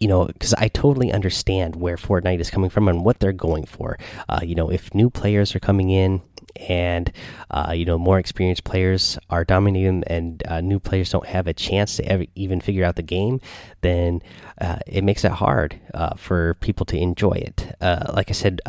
you 0.00 0.08
know, 0.08 0.24
because 0.24 0.54
I 0.54 0.68
totally 0.68 1.12
understand 1.12 1.76
where 1.76 1.96
Fortnite 1.96 2.40
is 2.40 2.50
coming 2.50 2.70
from 2.70 2.88
and 2.88 3.04
what 3.04 3.20
they're 3.20 3.32
going 3.32 3.66
for. 3.66 3.98
Uh, 4.28 4.40
you 4.42 4.54
know, 4.54 4.70
if 4.70 4.94
new 4.94 5.10
players 5.10 5.54
are 5.54 5.60
coming 5.60 5.90
in 5.90 6.22
and 6.68 7.12
uh, 7.50 7.72
you 7.74 7.84
know 7.84 7.96
more 7.96 8.18
experienced 8.18 8.64
players 8.64 9.18
are 9.28 9.44
dominating 9.44 10.02
and 10.06 10.42
uh, 10.48 10.60
new 10.60 10.80
players 10.80 11.10
don't 11.10 11.26
have 11.26 11.46
a 11.46 11.52
chance 11.52 11.96
to 11.96 12.04
ever 12.06 12.24
even 12.34 12.60
figure 12.60 12.84
out 12.84 12.96
the 12.96 13.02
game, 13.02 13.40
then 13.82 14.22
uh, 14.58 14.78
it 14.86 15.04
makes 15.04 15.24
it 15.24 15.32
hard 15.32 15.78
uh, 15.92 16.14
for 16.16 16.54
people 16.54 16.86
to 16.86 16.96
enjoy 16.96 17.32
it. 17.32 17.76
Uh, 17.80 18.10
like 18.14 18.30
I 18.30 18.32
said, 18.32 18.60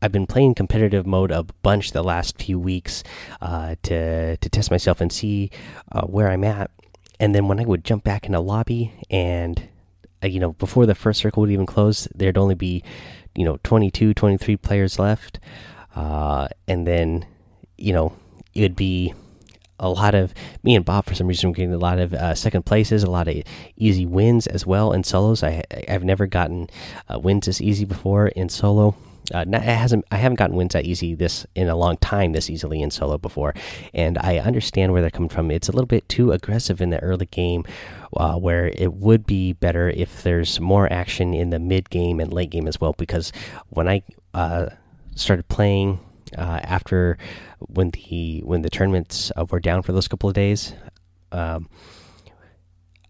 I've 0.00 0.12
been 0.12 0.26
playing 0.26 0.54
competitive 0.54 1.04
mode 1.04 1.32
a 1.32 1.42
bunch 1.62 1.90
the 1.90 2.04
last 2.04 2.40
few 2.40 2.60
weeks 2.60 3.02
to 3.40 4.36
to 4.36 4.48
test 4.48 4.70
myself 4.70 5.00
and 5.00 5.12
see 5.12 5.50
where 6.04 6.30
I'm 6.30 6.44
at. 6.44 6.70
And 7.18 7.34
then 7.34 7.48
when 7.48 7.58
I 7.58 7.64
would 7.64 7.82
jump 7.82 8.04
back 8.04 8.26
in 8.26 8.34
a 8.34 8.40
lobby 8.40 8.92
and 9.10 9.68
you 10.26 10.40
know, 10.40 10.52
before 10.54 10.86
the 10.86 10.94
first 10.94 11.20
circle 11.20 11.42
would 11.42 11.50
even 11.50 11.66
close, 11.66 12.08
there'd 12.14 12.38
only 12.38 12.54
be, 12.54 12.82
you 13.34 13.44
know, 13.44 13.58
22, 13.62 14.14
23 14.14 14.56
players 14.56 14.98
left. 14.98 15.40
Uh, 15.94 16.48
and 16.68 16.86
then, 16.86 17.26
you 17.78 17.92
know, 17.92 18.12
it 18.54 18.62
would 18.62 18.76
be 18.76 19.14
a 19.78 19.88
lot 19.88 20.14
of 20.14 20.32
me 20.62 20.74
and 20.74 20.84
Bob 20.84 21.04
for 21.04 21.14
some 21.14 21.26
reason 21.26 21.52
getting 21.52 21.72
a 21.72 21.78
lot 21.78 21.98
of 21.98 22.14
uh, 22.14 22.34
second 22.34 22.64
places, 22.64 23.02
a 23.02 23.10
lot 23.10 23.28
of 23.28 23.42
easy 23.76 24.06
wins 24.06 24.46
as 24.46 24.66
well 24.66 24.92
in 24.92 25.04
solos. 25.04 25.42
I 25.42 25.62
I've 25.88 26.04
never 26.04 26.26
gotten 26.26 26.68
uh, 27.08 27.18
wins 27.18 27.46
this 27.46 27.60
easy 27.60 27.84
before 27.84 28.28
in 28.28 28.48
solo. 28.48 28.96
Uh, 29.34 29.44
not, 29.44 29.62
it 29.62 29.76
hasn't. 29.76 30.04
I 30.10 30.16
haven't 30.16 30.36
gotten 30.36 30.56
wins 30.56 30.72
that 30.74 30.84
easy 30.84 31.14
this 31.14 31.46
in 31.54 31.68
a 31.68 31.74
long 31.74 31.96
time 31.96 32.32
this 32.32 32.48
easily 32.48 32.80
in 32.80 32.90
solo 32.90 33.18
before, 33.18 33.54
and 33.92 34.18
I 34.18 34.38
understand 34.38 34.92
where 34.92 35.00
they're 35.00 35.10
coming 35.10 35.28
from. 35.28 35.50
It's 35.50 35.68
a 35.68 35.72
little 35.72 35.86
bit 35.86 36.08
too 36.08 36.32
aggressive 36.32 36.80
in 36.80 36.90
the 36.90 37.02
early 37.02 37.26
game, 37.26 37.64
uh, 38.16 38.36
where 38.36 38.68
it 38.68 38.94
would 38.94 39.26
be 39.26 39.52
better 39.52 39.88
if 39.90 40.22
there's 40.22 40.60
more 40.60 40.90
action 40.92 41.34
in 41.34 41.50
the 41.50 41.58
mid 41.58 41.90
game 41.90 42.20
and 42.20 42.32
late 42.32 42.50
game 42.50 42.68
as 42.68 42.80
well. 42.80 42.94
Because 42.96 43.32
when 43.70 43.88
I 43.88 44.02
uh, 44.32 44.70
started 45.16 45.48
playing 45.48 45.98
uh, 46.36 46.60
after 46.62 47.18
when 47.58 47.90
the 47.90 48.42
when 48.44 48.62
the 48.62 48.70
tournaments 48.70 49.32
uh, 49.36 49.44
were 49.50 49.60
down 49.60 49.82
for 49.82 49.92
those 49.92 50.08
couple 50.08 50.28
of 50.28 50.34
days, 50.34 50.72
um, 51.32 51.68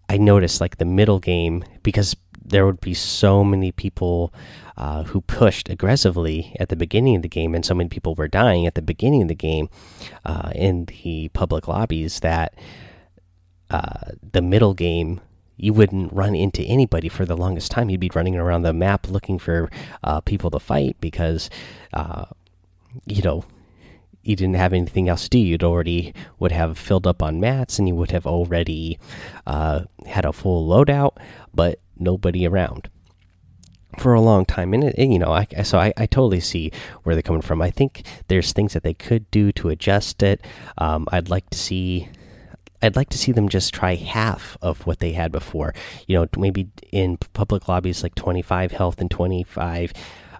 I 0.08 0.18
noticed 0.18 0.60
like 0.60 0.78
the 0.78 0.84
middle 0.84 1.18
game 1.18 1.64
because 1.82 2.16
there 2.48 2.66
would 2.66 2.80
be 2.80 2.94
so 2.94 3.42
many 3.44 3.72
people 3.72 4.32
uh, 4.76 5.04
who 5.04 5.20
pushed 5.22 5.68
aggressively 5.68 6.54
at 6.60 6.68
the 6.68 6.76
beginning 6.76 7.16
of 7.16 7.22
the 7.22 7.28
game, 7.28 7.54
and 7.54 7.64
so 7.64 7.74
many 7.74 7.88
people 7.88 8.14
were 8.14 8.28
dying 8.28 8.66
at 8.66 8.74
the 8.74 8.82
beginning 8.82 9.22
of 9.22 9.28
the 9.28 9.34
game 9.34 9.68
uh, 10.24 10.52
in 10.54 10.84
the 10.86 11.28
public 11.30 11.66
lobbies 11.68 12.20
that 12.20 12.54
uh, 13.70 14.12
the 14.32 14.42
middle 14.42 14.74
game 14.74 15.20
you 15.56 15.72
wouldn't 15.72 16.12
run 16.12 16.34
into 16.34 16.62
anybody 16.62 17.08
for 17.08 17.24
the 17.24 17.36
longest 17.36 17.70
time. 17.70 17.88
You'd 17.88 18.00
be 18.00 18.10
running 18.14 18.36
around 18.36 18.62
the 18.62 18.72
map 18.72 19.08
looking 19.08 19.38
for 19.38 19.70
uh, 20.04 20.20
people 20.20 20.50
to 20.50 20.60
fight 20.60 20.96
because, 21.00 21.48
uh, 21.94 22.26
you 23.06 23.22
know, 23.22 23.44
you 24.22 24.36
didn't 24.36 24.56
have 24.56 24.72
anything 24.72 25.08
else 25.08 25.24
to 25.24 25.30
do. 25.30 25.38
You'd 25.38 25.62
already 25.62 26.12
would 26.38 26.52
have 26.52 26.76
filled 26.76 27.06
up 27.06 27.22
on 27.22 27.40
mats 27.40 27.78
and 27.78 27.88
you 27.88 27.94
would 27.94 28.10
have 28.10 28.26
already 28.26 28.98
uh, 29.46 29.84
had 30.04 30.24
a 30.24 30.32
full 30.32 30.68
loadout, 30.68 31.16
but 31.54 31.80
nobody 31.98 32.46
around 32.46 32.88
for 33.98 34.14
a 34.14 34.20
long 34.20 34.44
time. 34.44 34.74
And, 34.74 34.94
you 34.96 35.18
know 35.18 35.32
I, 35.32 35.46
so 35.62 35.78
I, 35.78 35.92
I, 35.96 36.06
totally 36.06 36.40
see 36.40 36.70
where 37.02 37.14
they're 37.14 37.22
coming 37.22 37.42
from. 37.42 37.62
I 37.62 37.70
think 37.70 38.02
there's 38.28 38.52
things 38.52 38.72
that 38.74 38.82
they 38.82 38.94
could 38.94 39.30
do 39.30 39.52
to 39.52 39.68
adjust 39.68 40.22
it. 40.22 40.40
Um, 40.78 41.06
i'd 41.12 41.30
like 41.30 41.48
to 41.50 41.58
see 41.58 42.08
i'd 42.82 42.96
like 42.96 43.08
to 43.08 43.18
see 43.18 43.32
them 43.32 43.48
just 43.48 43.72
try 43.72 43.94
half 43.94 44.56
of 44.60 44.86
what 44.86 45.00
they 45.00 45.12
had 45.12 45.32
before. 45.32 45.74
You 46.06 46.18
know 46.18 46.26
maybe 46.36 46.68
in 46.92 47.16
public 47.32 47.68
lobbies 47.68 48.02
like 48.02 48.14
25 48.14 48.72
health 48.72 49.00
and 49.00 49.10
25 49.10 49.92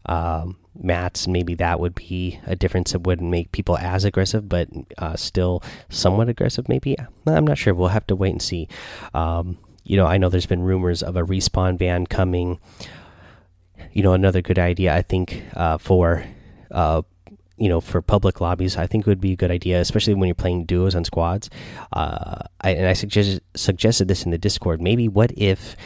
um, 0.07 0.57
mats 0.81 1.27
maybe 1.27 1.55
that 1.55 1.81
would 1.81 1.95
be 1.95 2.39
a 2.47 2.55
difference 2.55 2.93
that 2.93 3.01
wouldn't 3.01 3.31
make 3.31 3.51
people 3.53 3.77
as 3.79 4.05
aggressive 4.05 4.49
but 4.49 4.69
uh, 4.99 5.17
still 5.17 5.63
somewhat 5.89 6.29
aggressive 6.29 6.69
maybe. 6.69 6.97
I'm 7.27 7.47
not 7.47 7.59
sure. 7.59 7.75
We'll 7.75 7.89
have 7.89 8.07
to 8.09 8.17
wait 8.17 8.33
and 8.33 8.43
see. 8.43 8.69
Um, 9.15 9.59
you 9.87 9.97
know 9.97 10.07
i 10.07 10.19
know 10.19 10.29
there's 10.29 10.47
been 10.47 10.63
rumors 10.63 11.03
of 11.03 11.17
a 11.17 11.23
respawn 11.23 11.79
van 11.79 12.07
coming. 12.07 12.59
You 13.93 14.03
know, 14.03 14.13
another 14.13 14.43
good 14.43 14.59
idea 14.59 14.95
I 14.95 15.01
think 15.01 15.43
uh, 15.55 15.79
for 15.79 16.23
uh, 16.71 17.01
you 17.57 17.69
know 17.69 17.81
for 17.81 18.03
public 18.03 18.41
lobbies 18.41 18.77
i 18.77 18.87
think 18.87 19.07
would 19.07 19.21
be 19.21 19.33
a 19.33 19.37
good 19.37 19.51
idea 19.51 19.81
especially 19.81 20.13
when 20.13 20.29
you're 20.29 20.35
playing 20.35 20.67
duos 20.67 20.95
and 20.95 21.07
squads. 21.07 21.49
Uh, 21.93 22.43
I, 22.61 22.71
and 22.71 22.87
i 22.87 22.93
suggested 22.93 23.43
suggested 23.55 24.09
this 24.09 24.25
in 24.25 24.31
the 24.31 24.39
discord. 24.39 24.83
Maybe 24.83 25.09
what 25.09 25.33
if 25.37 25.77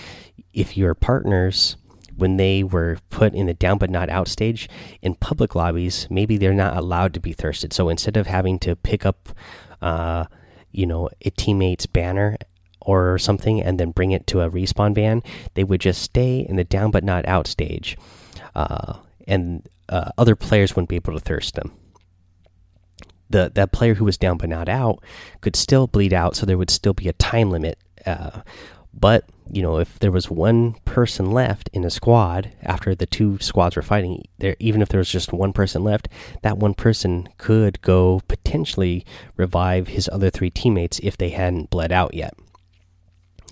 if 0.53 0.77
your 0.77 0.95
partners 0.95 1.77
when 2.17 2.37
they 2.37 2.65
were 2.65 2.99
put 3.09 3.35
in 3.35 3.47
the 3.47 3.55
down 3.55 3.79
but 3.79 3.91
not 3.91 4.11
out 4.11 4.29
stage 4.29 4.69
in 5.01 5.15
public 5.15 5.55
lobbies 5.55 6.07
maybe 6.11 6.37
they're 6.37 6.53
not 6.53 6.77
allowed 6.77 7.15
to 7.15 7.21
be 7.21 7.33
thirsted. 7.33 7.73
So 7.73 7.89
instead 7.89 8.17
of 8.17 8.27
having 8.27 8.59
to 8.61 8.75
pick 8.75 9.07
up 9.07 9.29
uh, 9.81 10.25
you 10.73 10.87
know 10.87 11.09
a 11.25 11.31
teammate's 11.31 11.87
banner 11.87 12.37
or 12.81 13.19
something 13.19 13.63
and 13.63 13.79
then 13.79 13.91
bring 13.91 14.13
it 14.13 14.27
to 14.29 14.41
a 14.41 14.51
respawn 14.51 14.95
van, 14.95 15.23
they 15.55 15.65
would 15.65 15.81
just 15.81 16.03
stay 16.03 16.41
in 16.49 16.57
the 16.57 16.65
down 16.65 16.91
but 16.91 17.05
not 17.05 17.27
out 17.27 17.47
stage. 17.47 17.97
Uh, 18.55 18.95
and 19.27 19.69
uh, 19.89 20.11
other 20.17 20.37
players 20.37 20.75
wouldn't 20.75 20.89
be 20.89 20.97
able 20.97 21.15
to 21.15 21.21
thirst 21.21 21.55
them. 21.55 21.73
The 23.29 23.51
that 23.55 23.71
player 23.71 23.95
who 23.95 24.05
was 24.05 24.19
down 24.19 24.39
but 24.39 24.49
not 24.49 24.69
out 24.69 25.03
could 25.41 25.55
still 25.55 25.87
bleed 25.87 26.13
out, 26.13 26.35
so 26.35 26.45
there 26.45 26.59
would 26.59 26.71
still 26.71 26.95
be 26.95 27.09
a 27.09 27.13
time 27.13 27.51
limit. 27.51 27.79
Uh, 28.05 28.41
but 28.93 29.25
you 29.53 29.63
know, 29.63 29.79
if 29.79 29.99
there 29.99 30.13
was 30.13 30.31
one 30.31 30.75
person 30.85 31.31
left 31.31 31.69
in 31.73 31.85
a 31.85 31.91
squad 31.91 32.53
after 32.63 32.95
the 32.95 33.07
two 33.07 33.39
squads 33.41 33.77
were 33.77 33.83
fighting, 33.83 34.25
there 34.39 34.57
even 34.59 34.83
if 34.83 34.89
there 34.89 34.99
was 34.99 35.11
just 35.11 35.33
one 35.33 35.53
person 35.53 35.83
left, 35.83 36.09
that 36.43 36.59
one 36.59 36.75
person 36.75 37.29
could 37.37 37.81
go 37.83 38.21
potentially 38.29 39.05
revive 39.37 39.89
his 39.89 40.09
other 40.13 40.31
three 40.31 40.51
teammates 40.51 41.01
if 41.03 41.17
they 41.17 41.31
hadn't 41.31 41.71
bled 41.71 41.93
out 41.93 42.15
yet. 42.15 42.35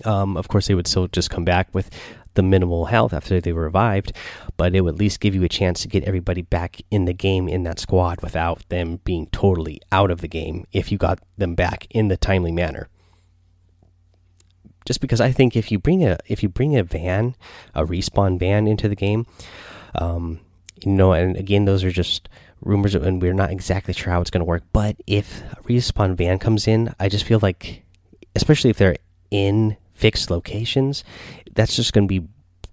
Um, 0.05 0.37
of 0.37 0.47
course, 0.47 0.67
they 0.67 0.75
would 0.75 0.87
still 0.87 1.07
just 1.07 1.29
come 1.29 1.45
back 1.45 1.67
with 1.73 1.89
the 2.35 2.43
minimal 2.43 2.85
health 2.85 3.13
after 3.13 3.41
they 3.41 3.51
were 3.51 3.63
revived, 3.63 4.13
but 4.55 4.75
it 4.75 4.81
would 4.81 4.95
at 4.95 4.99
least 4.99 5.19
give 5.19 5.35
you 5.35 5.43
a 5.43 5.49
chance 5.49 5.81
to 5.81 5.87
get 5.87 6.03
everybody 6.03 6.41
back 6.41 6.81
in 6.91 7.05
the 7.05 7.13
game 7.13 7.49
in 7.49 7.63
that 7.63 7.79
squad 7.79 8.21
without 8.21 8.67
them 8.69 8.99
being 9.03 9.27
totally 9.27 9.81
out 9.91 10.11
of 10.11 10.21
the 10.21 10.27
game 10.27 10.65
if 10.71 10.91
you 10.91 10.97
got 10.97 11.19
them 11.37 11.55
back 11.55 11.87
in 11.89 12.07
the 12.07 12.17
timely 12.17 12.51
manner 12.51 12.87
just 14.89 15.01
because 15.01 15.21
I 15.21 15.31
think 15.31 15.55
if 15.55 15.71
you 15.71 15.77
bring 15.77 16.03
a 16.03 16.17
if 16.25 16.41
you 16.41 16.49
bring 16.49 16.75
a 16.75 16.83
van, 16.83 17.35
a 17.75 17.85
respawn 17.85 18.39
van 18.39 18.67
into 18.67 18.89
the 18.89 18.95
game, 18.95 19.27
um, 19.93 20.39
you 20.83 20.91
know, 20.91 21.13
and 21.13 21.37
again, 21.37 21.65
those 21.65 21.83
are 21.83 21.91
just 21.91 22.27
rumors, 22.61 22.95
and 22.95 23.21
we're 23.21 23.33
not 23.33 23.51
exactly 23.51 23.93
sure 23.93 24.11
how 24.11 24.19
it's 24.19 24.31
going 24.31 24.41
to 24.41 24.45
work. 24.45 24.63
But 24.73 24.95
if 25.05 25.43
a 25.51 25.57
respawn 25.63 26.15
van 26.15 26.39
comes 26.39 26.67
in, 26.67 26.93
I 26.99 27.07
just 27.07 27.23
feel 27.23 27.37
like, 27.39 27.83
especially 28.35 28.71
if 28.71 28.77
they're 28.77 28.97
in 29.29 29.77
fixed 29.99 30.31
locations, 30.31 31.03
that's 31.53 31.75
just 31.75 31.91
going 31.93 32.07
to 32.07 32.21
be 32.21 32.27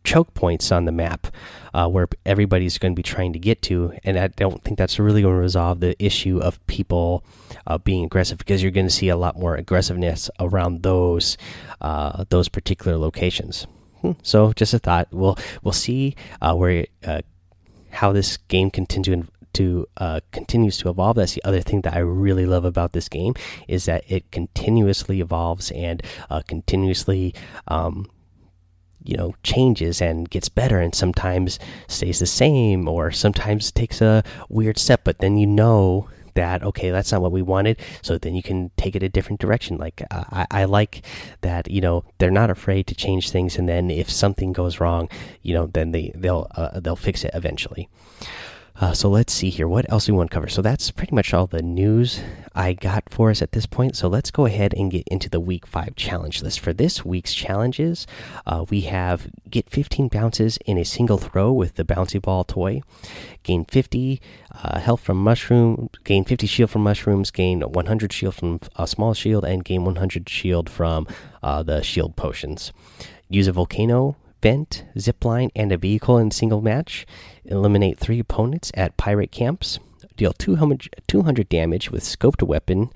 choke 0.04 0.32
points 0.34 0.70
on 0.70 0.84
the 0.84 0.92
map 0.92 1.26
uh, 1.74 1.88
where 1.88 2.06
everybody's 2.24 2.78
going 2.78 2.92
to 2.92 2.96
be 2.96 3.02
trying 3.02 3.32
to 3.32 3.38
get 3.38 3.60
to. 3.60 3.92
And 4.04 4.16
I 4.18 4.28
don't 4.28 4.62
think 4.62 4.78
that's 4.78 4.98
really 4.98 5.22
going 5.22 5.34
to 5.34 5.40
resolve 5.40 5.80
the 5.80 6.02
issue 6.02 6.38
of 6.38 6.64
people 6.68 7.24
uh, 7.66 7.78
being 7.78 8.04
aggressive 8.04 8.38
because 8.38 8.62
you're 8.62 8.70
going 8.70 8.86
to 8.86 8.92
see 8.92 9.08
a 9.08 9.16
lot 9.16 9.36
more 9.36 9.56
aggressiveness 9.56 10.30
around 10.38 10.82
those 10.84 11.36
uh, 11.80 12.24
those 12.30 12.48
particular 12.48 12.96
locations. 12.96 13.66
Hmm. 14.00 14.12
So 14.22 14.52
just 14.52 14.72
a 14.72 14.78
thought. 14.78 15.08
We'll 15.10 15.36
we'll 15.62 15.72
see 15.72 16.14
uh, 16.40 16.54
where 16.54 16.86
uh, 17.04 17.22
how 17.90 18.12
this 18.12 18.36
game 18.36 18.70
continues 18.70 19.26
uh, 19.96 20.20
continues 20.32 20.78
to 20.78 20.88
evolve. 20.88 21.16
That's 21.16 21.34
the 21.34 21.44
other 21.44 21.60
thing 21.60 21.82
that 21.82 21.94
I 21.94 21.98
really 21.98 22.46
love 22.46 22.64
about 22.64 22.92
this 22.92 23.08
game 23.08 23.34
is 23.68 23.84
that 23.86 24.04
it 24.08 24.30
continuously 24.30 25.20
evolves 25.20 25.70
and 25.70 26.02
uh, 26.30 26.42
continuously 26.46 27.34
um, 27.68 28.06
you 29.02 29.16
know 29.16 29.34
changes 29.42 30.02
and 30.02 30.28
gets 30.28 30.48
better 30.48 30.80
and 30.80 30.94
sometimes 30.94 31.58
stays 31.86 32.18
the 32.18 32.26
same 32.26 32.88
or 32.88 33.12
sometimes 33.12 33.70
takes 33.70 34.00
a 34.00 34.24
weird 34.48 34.78
step 34.78 35.02
but 35.04 35.18
then 35.18 35.36
you 35.36 35.46
know 35.46 36.08
that 36.34 36.62
okay 36.62 36.90
that's 36.90 37.10
not 37.12 37.22
what 37.22 37.32
we 37.32 37.42
wanted. 37.42 37.80
So 38.02 38.18
then 38.18 38.34
you 38.34 38.42
can 38.42 38.70
take 38.76 38.94
it 38.94 39.02
a 39.02 39.08
different 39.08 39.40
direction. 39.40 39.78
Like 39.78 40.02
uh, 40.10 40.24
I, 40.30 40.46
I 40.50 40.64
like 40.64 41.02
that 41.40 41.70
you 41.70 41.80
know 41.80 42.04
they're 42.18 42.30
not 42.30 42.50
afraid 42.50 42.86
to 42.88 42.94
change 42.94 43.30
things 43.30 43.56
and 43.56 43.68
then 43.68 43.90
if 43.90 44.10
something 44.10 44.52
goes 44.52 44.80
wrong 44.80 45.08
you 45.42 45.54
know 45.54 45.66
then 45.66 45.92
they 45.92 46.12
they'll 46.14 46.46
uh, 46.54 46.78
they'll 46.80 46.94
fix 46.96 47.24
it 47.24 47.30
eventually 47.34 47.88
uh, 48.78 48.92
so 48.92 49.08
let's 49.08 49.32
see 49.32 49.48
here. 49.48 49.66
What 49.66 49.90
else 49.90 50.06
we 50.06 50.14
want 50.14 50.30
to 50.30 50.34
cover? 50.34 50.48
So 50.48 50.60
that's 50.60 50.90
pretty 50.90 51.14
much 51.14 51.32
all 51.32 51.46
the 51.46 51.62
news 51.62 52.20
I 52.54 52.74
got 52.74 53.04
for 53.10 53.30
us 53.30 53.40
at 53.40 53.52
this 53.52 53.64
point. 53.64 53.96
So 53.96 54.06
let's 54.06 54.30
go 54.30 54.44
ahead 54.44 54.74
and 54.74 54.90
get 54.90 55.08
into 55.08 55.30
the 55.30 55.40
week 55.40 55.66
five 55.66 55.96
challenge 55.96 56.42
list. 56.42 56.60
For 56.60 56.74
this 56.74 57.04
week's 57.04 57.32
challenges, 57.32 58.06
uh, 58.46 58.66
we 58.68 58.82
have 58.82 59.28
get 59.48 59.70
15 59.70 60.08
bounces 60.08 60.58
in 60.66 60.76
a 60.76 60.84
single 60.84 61.16
throw 61.16 61.52
with 61.52 61.76
the 61.76 61.84
bouncy 61.84 62.20
ball 62.20 62.44
toy, 62.44 62.82
gain 63.42 63.64
50 63.64 64.20
uh, 64.52 64.78
health 64.78 65.00
from 65.00 65.22
mushroom, 65.22 65.88
gain 66.04 66.24
50 66.24 66.46
shield 66.46 66.70
from 66.70 66.82
mushrooms, 66.82 67.30
gain 67.30 67.60
100 67.60 68.12
shield 68.12 68.34
from 68.34 68.60
a 68.76 68.86
small 68.86 69.14
shield, 69.14 69.44
and 69.44 69.64
gain 69.64 69.84
100 69.84 70.28
shield 70.28 70.68
from 70.68 71.06
uh, 71.42 71.62
the 71.62 71.82
shield 71.82 72.14
potions. 72.14 72.72
Use 73.28 73.48
a 73.48 73.52
volcano 73.52 74.16
vent, 74.46 74.84
zipline, 74.96 75.50
and 75.56 75.72
a 75.72 75.76
vehicle 75.76 76.18
in 76.18 76.30
single 76.30 76.60
match. 76.60 77.04
Eliminate 77.46 77.98
three 77.98 78.20
opponents 78.20 78.70
at 78.74 78.96
pirate 78.96 79.32
camps. 79.32 79.80
Deal 80.16 80.32
200, 80.32 81.02
200 81.08 81.48
damage 81.48 81.90
with 81.90 82.04
scoped 82.04 82.46
weapon 82.46 82.90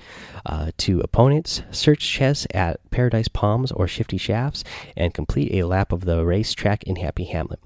uh, 0.47 0.71
to 0.79 1.01
opponents. 1.01 1.63
Search 1.73 2.09
chests 2.09 2.47
at 2.55 2.79
Paradise 2.93 3.27
Palms 3.27 3.73
or 3.73 3.89
Shifty 3.89 4.17
Shafts, 4.17 4.63
and 4.97 5.13
complete 5.13 5.53
a 5.53 5.67
lap 5.67 5.91
of 5.91 6.05
the 6.05 6.25
racetrack 6.25 6.85
in 6.85 6.95
Happy 6.95 7.25
Hamlet. 7.25 7.59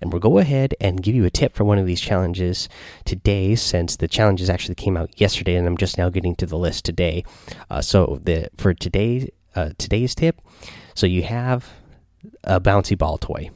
And 0.00 0.12
we'll 0.12 0.20
go 0.20 0.38
ahead 0.38 0.76
and 0.80 1.02
give 1.02 1.16
you 1.16 1.24
a 1.24 1.30
tip 1.30 1.56
for 1.56 1.64
one 1.64 1.78
of 1.78 1.84
these 1.84 2.00
challenges 2.00 2.68
today, 3.04 3.56
since 3.56 3.96
the 3.96 4.06
challenges 4.06 4.50
actually 4.50 4.76
came 4.76 4.96
out 4.96 5.20
yesterday, 5.20 5.56
and 5.56 5.66
I'm 5.66 5.76
just 5.76 5.98
now 5.98 6.10
getting 6.10 6.36
to 6.36 6.46
the 6.46 6.56
list 6.56 6.84
today. 6.84 7.24
Uh, 7.68 7.80
so 7.80 8.20
the 8.22 8.50
for 8.56 8.72
today 8.72 9.30
uh, 9.56 9.70
today's 9.78 10.14
tip, 10.14 10.40
so 10.94 11.06
you 11.06 11.24
have 11.24 11.68
a 12.44 12.60
bouncy 12.60 12.96
ball 12.96 13.18
toy. 13.18 13.50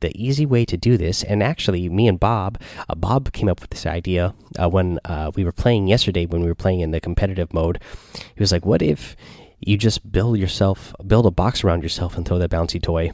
The 0.00 0.16
easy 0.16 0.46
way 0.46 0.64
to 0.64 0.78
do 0.78 0.96
this, 0.96 1.22
and 1.22 1.42
actually, 1.42 1.88
me 1.90 2.08
and 2.08 2.18
Bob, 2.18 2.58
uh, 2.88 2.94
Bob 2.94 3.32
came 3.32 3.50
up 3.50 3.60
with 3.60 3.68
this 3.68 3.84
idea 3.84 4.34
uh, 4.58 4.68
when 4.68 4.98
uh, 5.04 5.30
we 5.34 5.44
were 5.44 5.52
playing 5.52 5.88
yesterday. 5.88 6.24
When 6.24 6.40
we 6.40 6.48
were 6.48 6.54
playing 6.54 6.80
in 6.80 6.90
the 6.90 7.00
competitive 7.00 7.52
mode, 7.52 7.82
he 8.14 8.40
was 8.40 8.50
like, 8.50 8.64
"What 8.64 8.80
if 8.80 9.14
you 9.58 9.76
just 9.76 10.10
build 10.10 10.38
yourself, 10.38 10.94
build 11.06 11.26
a 11.26 11.30
box 11.30 11.62
around 11.62 11.82
yourself, 11.82 12.16
and 12.16 12.26
throw 12.26 12.38
that 12.38 12.50
bouncy 12.50 12.80
toy?" 12.80 13.12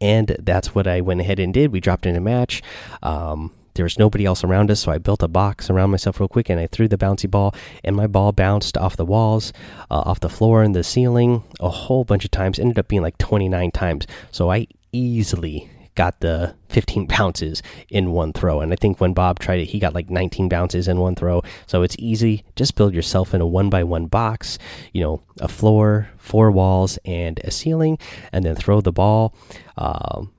And 0.00 0.36
that's 0.40 0.74
what 0.74 0.88
I 0.88 1.00
went 1.00 1.20
ahead 1.20 1.38
and 1.38 1.54
did. 1.54 1.70
We 1.70 1.80
dropped 1.80 2.06
in 2.06 2.16
a 2.16 2.20
match. 2.20 2.62
Um, 3.02 3.52
there 3.76 3.84
was 3.84 3.98
nobody 3.98 4.24
else 4.24 4.42
around 4.42 4.70
us, 4.70 4.80
so 4.80 4.90
I 4.90 4.98
built 4.98 5.22
a 5.22 5.28
box 5.28 5.70
around 5.70 5.90
myself 5.90 6.18
real 6.18 6.28
quick 6.28 6.48
and 6.50 6.58
I 6.58 6.66
threw 6.66 6.88
the 6.88 6.98
bouncy 6.98 7.30
ball, 7.30 7.54
and 7.84 7.94
my 7.94 8.06
ball 8.06 8.32
bounced 8.32 8.76
off 8.76 8.96
the 8.96 9.06
walls, 9.06 9.52
uh, 9.90 10.02
off 10.04 10.20
the 10.20 10.28
floor, 10.28 10.62
and 10.62 10.74
the 10.74 10.82
ceiling 10.82 11.44
a 11.60 11.68
whole 11.68 12.04
bunch 12.04 12.24
of 12.24 12.30
times. 12.30 12.58
Ended 12.58 12.78
up 12.78 12.88
being 12.88 13.02
like 13.02 13.18
29 13.18 13.70
times. 13.70 14.06
So 14.32 14.50
I 14.50 14.66
easily 14.92 15.70
got 15.94 16.20
the 16.20 16.54
15 16.68 17.06
bounces 17.18 17.62
in 17.90 18.12
one 18.12 18.32
throw. 18.32 18.60
And 18.60 18.72
I 18.72 18.76
think 18.76 19.00
when 19.00 19.14
Bob 19.14 19.40
tried 19.40 19.60
it, 19.60 19.66
he 19.66 19.80
got 19.80 19.94
like 19.94 20.08
19 20.08 20.48
bounces 20.48 20.86
in 20.86 20.98
one 21.00 21.16
throw. 21.16 21.42
So 21.66 21.82
it's 21.82 21.96
easy. 21.98 22.44
Just 22.54 22.76
build 22.76 22.94
yourself 22.94 23.34
in 23.34 23.40
a 23.40 23.46
one 23.46 23.68
by 23.68 23.82
one 23.82 24.06
box, 24.06 24.58
you 24.92 25.02
know, 25.02 25.22
a 25.40 25.48
floor, 25.48 26.08
four 26.18 26.50
walls, 26.50 26.98
and 27.04 27.40
a 27.40 27.50
ceiling, 27.50 27.98
and 28.32 28.44
then 28.44 28.54
throw 28.54 28.80
the 28.80 28.92
ball. 28.92 29.34
Um, 29.76 30.32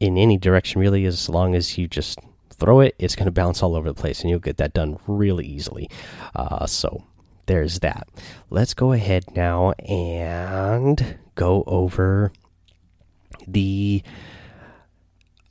in 0.00 0.16
any 0.16 0.38
direction 0.38 0.80
really 0.80 1.04
as 1.04 1.28
long 1.28 1.54
as 1.54 1.78
you 1.78 1.86
just 1.86 2.18
throw 2.50 2.80
it 2.80 2.94
it's 2.98 3.14
going 3.14 3.26
to 3.26 3.30
bounce 3.32 3.62
all 3.62 3.76
over 3.76 3.88
the 3.88 3.94
place 3.94 4.20
and 4.20 4.30
you'll 4.30 4.38
get 4.38 4.56
that 4.56 4.72
done 4.74 4.98
really 5.06 5.46
easily. 5.46 5.88
Uh, 6.34 6.66
so 6.66 7.04
there's 7.46 7.80
that. 7.80 8.08
Let's 8.48 8.74
go 8.74 8.92
ahead 8.92 9.36
now 9.36 9.72
and 9.78 11.18
go 11.34 11.64
over 11.66 12.32
the 13.46 14.02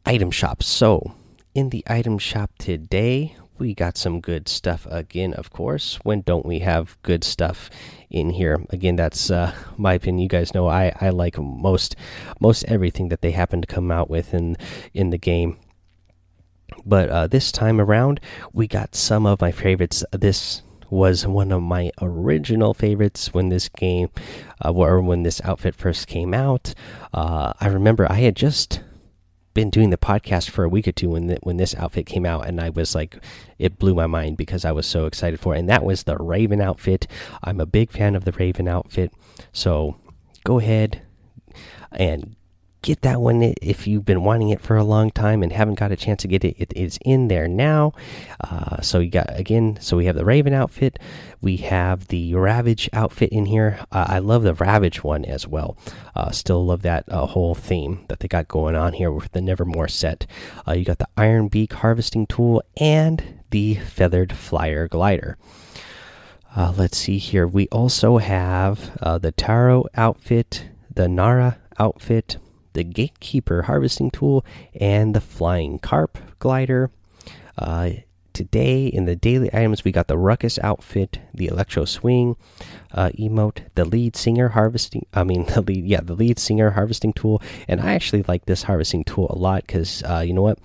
item 0.05 0.31
shop 0.31 0.63
so 0.63 1.13
in 1.53 1.69
the 1.69 1.83
item 1.87 2.17
shop 2.17 2.51
today 2.57 3.35
we 3.57 3.73
got 3.73 3.97
some 3.97 4.21
good 4.21 4.47
stuff 4.47 4.87
again 4.89 5.33
of 5.33 5.51
course. 5.51 5.99
When 6.03 6.21
don't 6.21 6.45
we 6.45 6.59
have 6.59 6.97
good 7.03 7.23
stuff 7.23 7.69
in 8.09 8.31
here. 8.31 8.63
Again 8.69 8.95
that's 8.95 9.29
uh, 9.31 9.53
my 9.77 9.93
opinion. 9.93 10.21
You 10.21 10.29
guys 10.29 10.53
know 10.53 10.67
i 10.67 10.93
i 10.99 11.09
like 11.09 11.37
most 11.37 11.95
most 12.39 12.63
everything 12.65 13.09
that 13.09 13.21
they 13.21 13.31
happen 13.31 13.61
to 13.61 13.67
come 13.67 13.91
out 13.91 14.09
with 14.09 14.33
in 14.33 14.55
in 14.93 15.09
the 15.09 15.17
game. 15.17 15.57
But 16.85 17.09
uh, 17.09 17.27
this 17.27 17.51
time 17.51 17.79
around 17.79 18.19
we 18.53 18.67
got 18.67 18.95
some 18.95 19.25
of 19.25 19.41
my 19.41 19.51
favorites. 19.51 20.03
This 20.11 20.61
was 20.89 21.27
one 21.27 21.51
of 21.51 21.61
my 21.61 21.91
original 22.01 22.73
favorites 22.73 23.31
when 23.31 23.49
this 23.49 23.69
game 23.69 24.09
uh, 24.65 24.71
or 24.71 25.01
when 25.01 25.21
this 25.23 25.39
outfit 25.43 25.75
first 25.75 26.07
came 26.07 26.33
out. 26.33 26.73
Uh, 27.13 27.53
i 27.59 27.67
remember 27.67 28.11
i 28.11 28.15
had 28.15 28.35
just 28.35 28.81
been 29.53 29.69
doing 29.69 29.89
the 29.89 29.97
podcast 29.97 30.49
for 30.49 30.63
a 30.63 30.69
week 30.69 30.87
or 30.87 30.91
two 30.91 31.09
when 31.09 31.27
the, 31.27 31.37
when 31.43 31.57
this 31.57 31.75
outfit 31.75 32.05
came 32.05 32.25
out, 32.25 32.47
and 32.47 32.59
I 32.59 32.69
was 32.69 32.95
like, 32.95 33.17
it 33.57 33.79
blew 33.79 33.95
my 33.95 34.07
mind 34.07 34.37
because 34.37 34.65
I 34.65 34.71
was 34.71 34.85
so 34.85 35.05
excited 35.05 35.39
for 35.39 35.55
it. 35.55 35.59
And 35.59 35.69
that 35.69 35.83
was 35.83 36.03
the 36.03 36.17
Raven 36.17 36.61
outfit. 36.61 37.07
I'm 37.43 37.59
a 37.59 37.65
big 37.65 37.91
fan 37.91 38.15
of 38.15 38.25
the 38.25 38.31
Raven 38.31 38.67
outfit, 38.67 39.11
so 39.51 39.97
go 40.43 40.59
ahead 40.59 41.01
and 41.91 42.35
get 42.81 43.01
that 43.01 43.21
one 43.21 43.53
if 43.61 43.87
you've 43.87 44.05
been 44.05 44.23
wanting 44.23 44.49
it 44.49 44.61
for 44.61 44.77
a 44.77 44.83
long 44.83 45.11
time 45.11 45.43
and 45.43 45.51
haven't 45.51 45.79
got 45.79 45.91
a 45.91 45.95
chance 45.95 46.21
to 46.21 46.27
get 46.27 46.43
it 46.43 46.55
it 46.59 46.71
is 46.75 46.97
in 47.03 47.27
there 47.27 47.47
now. 47.47 47.93
Uh, 48.41 48.81
so 48.81 48.99
you 48.99 49.09
got 49.09 49.27
again 49.37 49.77
so 49.81 49.97
we 49.97 50.05
have 50.05 50.15
the 50.15 50.25
raven 50.25 50.53
outfit. 50.53 50.99
We 51.41 51.57
have 51.57 52.07
the 52.07 52.33
ravage 52.35 52.89
outfit 52.93 53.29
in 53.31 53.45
here. 53.45 53.79
Uh, 53.91 54.05
i 54.07 54.19
love 54.19 54.43
the 54.43 54.53
ravage 54.53 55.03
one 55.03 55.25
as 55.25 55.47
well. 55.47 55.77
Uh, 56.15 56.31
still 56.31 56.65
love 56.65 56.81
that 56.81 57.05
uh, 57.09 57.25
whole 57.25 57.55
theme 57.55 58.05
that 58.07 58.19
they 58.19 58.27
got 58.27 58.47
going 58.47 58.75
on 58.75 58.93
here 58.93 59.11
with 59.11 59.31
the 59.31 59.41
nevermore 59.41 59.87
set. 59.87 60.25
Uh, 60.67 60.73
you 60.73 60.85
got 60.85 60.99
the 60.99 61.07
iron 61.17 61.47
beak 61.47 61.73
harvesting 61.73 62.27
tool 62.27 62.61
and 62.77 63.41
the 63.51 63.75
feathered 63.75 64.33
flyer 64.33 64.87
glider. 64.87 65.37
Uh, 66.55 66.73
let's 66.75 66.97
see 66.97 67.17
here. 67.17 67.47
We 67.47 67.67
also 67.67 68.17
have 68.17 68.97
the 69.21 69.31
taro 69.31 69.85
outfit 69.95 70.65
the 70.99 71.07
nara 71.07 71.57
outfit 71.77 72.37
the 72.73 72.83
Gatekeeper 72.83 73.63
harvesting 73.63 74.11
tool, 74.11 74.45
and 74.73 75.15
the 75.15 75.21
Flying 75.21 75.79
Carp 75.79 76.17
glider. 76.39 76.91
Uh, 77.57 77.91
today 78.33 78.87
in 78.87 79.05
the 79.05 79.15
daily 79.15 79.49
items, 79.53 79.83
we 79.83 79.91
got 79.91 80.07
the 80.07 80.17
Ruckus 80.17 80.59
outfit, 80.59 81.19
the 81.33 81.47
Electro 81.47 81.85
Swing 81.85 82.35
uh, 82.91 83.09
emote, 83.09 83.65
the 83.75 83.85
lead 83.85 84.15
singer 84.15 84.49
harvesting. 84.49 85.05
I 85.13 85.23
mean, 85.23 85.45
the 85.53 85.61
lead, 85.61 85.85
yeah, 85.85 86.01
the 86.01 86.15
lead 86.15 86.39
singer 86.39 86.71
harvesting 86.71 87.13
tool. 87.13 87.41
And 87.67 87.81
I 87.81 87.93
actually 87.93 88.23
like 88.23 88.45
this 88.45 88.63
harvesting 88.63 89.03
tool 89.03 89.27
a 89.29 89.37
lot 89.37 89.65
because 89.65 90.03
uh, 90.03 90.23
you 90.25 90.33
know 90.33 90.41
what? 90.41 90.59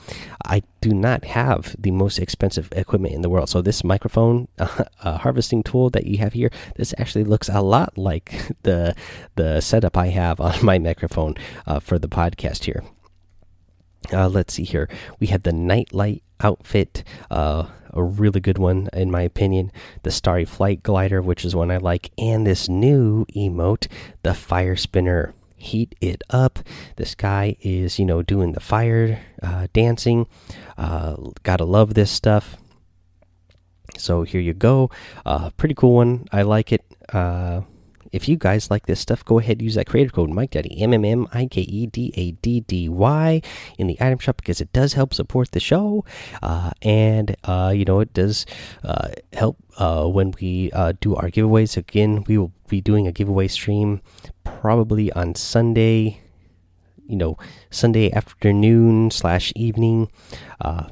I 0.44 0.62
do 0.80 0.90
not 0.92 1.24
have 1.24 1.74
the 1.78 1.90
most 1.90 2.18
expensive 2.18 2.68
equipment 2.72 3.14
in 3.14 3.22
the 3.22 3.30
world. 3.30 3.48
So 3.48 3.62
this 3.62 3.84
microphone 3.84 4.48
uh, 4.58 5.18
harvesting 5.18 5.62
tool 5.62 5.90
that 5.90 6.06
you 6.06 6.18
have 6.18 6.32
here, 6.32 6.50
this 6.76 6.94
actually 6.98 7.24
looks 7.24 7.48
a 7.48 7.60
lot 7.60 7.96
like 7.96 8.50
the 8.62 8.94
the 9.36 9.60
setup 9.60 9.96
I 9.96 10.08
have 10.08 10.40
on 10.40 10.64
my 10.64 10.78
microphone 10.78 11.34
uh, 11.66 11.80
for 11.80 11.98
the 11.98 12.08
podcast 12.08 12.64
here. 12.64 12.82
Uh, 14.12 14.28
let's 14.28 14.54
see 14.54 14.64
here. 14.64 14.88
We 15.18 15.28
have 15.28 15.42
the 15.42 15.52
Nite 15.52 15.92
Lite 15.92 16.22
outfit, 16.40 17.04
uh, 17.30 17.66
a 17.92 18.02
really 18.02 18.40
good 18.40 18.58
one 18.58 18.88
in 18.92 19.10
my 19.10 19.22
opinion. 19.22 19.72
The 20.02 20.10
Starry 20.10 20.44
Flight 20.44 20.82
glider, 20.82 21.22
which 21.22 21.44
is 21.44 21.54
one 21.54 21.70
I 21.70 21.78
like, 21.78 22.10
and 22.18 22.46
this 22.46 22.68
new 22.68 23.24
emote, 23.34 23.88
the 24.22 24.34
Fire 24.34 24.76
Spinner. 24.76 25.34
Heat 25.56 25.94
it 26.02 26.22
up. 26.28 26.58
This 26.96 27.14
guy 27.14 27.56
is, 27.60 27.98
you 27.98 28.04
know, 28.04 28.20
doing 28.20 28.52
the 28.52 28.60
fire 28.60 29.20
uh, 29.42 29.68
dancing. 29.72 30.26
Uh, 30.76 31.16
gotta 31.42 31.64
love 31.64 31.94
this 31.94 32.10
stuff. 32.10 32.58
So 33.96 34.24
here 34.24 34.42
you 34.42 34.52
go. 34.52 34.90
Uh, 35.24 35.50
pretty 35.56 35.74
cool 35.74 35.94
one. 35.94 36.26
I 36.30 36.42
like 36.42 36.70
it. 36.70 36.84
Uh, 38.14 38.16
if 38.16 38.28
you 38.28 38.36
guys 38.36 38.70
like 38.70 38.86
this 38.86 39.00
stuff, 39.00 39.24
go 39.24 39.38
ahead 39.38 39.60
use 39.60 39.74
that 39.74 39.86
creator 39.86 40.10
code 40.10 40.30
Mike 40.30 40.52
Daddy 40.52 40.80
M 40.80 40.94
M 40.94 41.04
M 41.04 41.26
I 41.32 41.46
K 41.46 41.62
E 41.62 41.86
D 41.86 42.12
A 42.14 42.30
D 42.32 42.60
D 42.60 42.88
Y 42.88 43.42
in 43.78 43.86
the 43.86 43.96
item 44.00 44.18
shop 44.18 44.36
because 44.36 44.60
it 44.60 44.72
does 44.72 44.94
help 44.94 45.12
support 45.14 45.50
the 45.52 45.60
show, 45.60 46.04
uh, 46.42 46.70
and 46.82 47.36
uh, 47.44 47.72
you 47.74 47.84
know 47.84 48.00
it 48.00 48.12
does 48.12 48.46
uh, 48.82 49.08
help 49.32 49.56
uh, 49.78 50.06
when 50.06 50.32
we 50.40 50.70
uh, 50.72 50.92
do 51.00 51.14
our 51.16 51.30
giveaways. 51.30 51.76
Again, 51.76 52.24
we 52.26 52.38
will 52.38 52.52
be 52.68 52.80
doing 52.80 53.06
a 53.06 53.12
giveaway 53.12 53.48
stream 53.48 54.00
probably 54.44 55.12
on 55.12 55.34
Sunday. 55.34 56.20
You 57.06 57.16
know, 57.16 57.36
Sunday 57.70 58.10
afternoon 58.10 59.10
slash 59.10 59.52
evening 59.54 60.10
uh, 60.60 60.88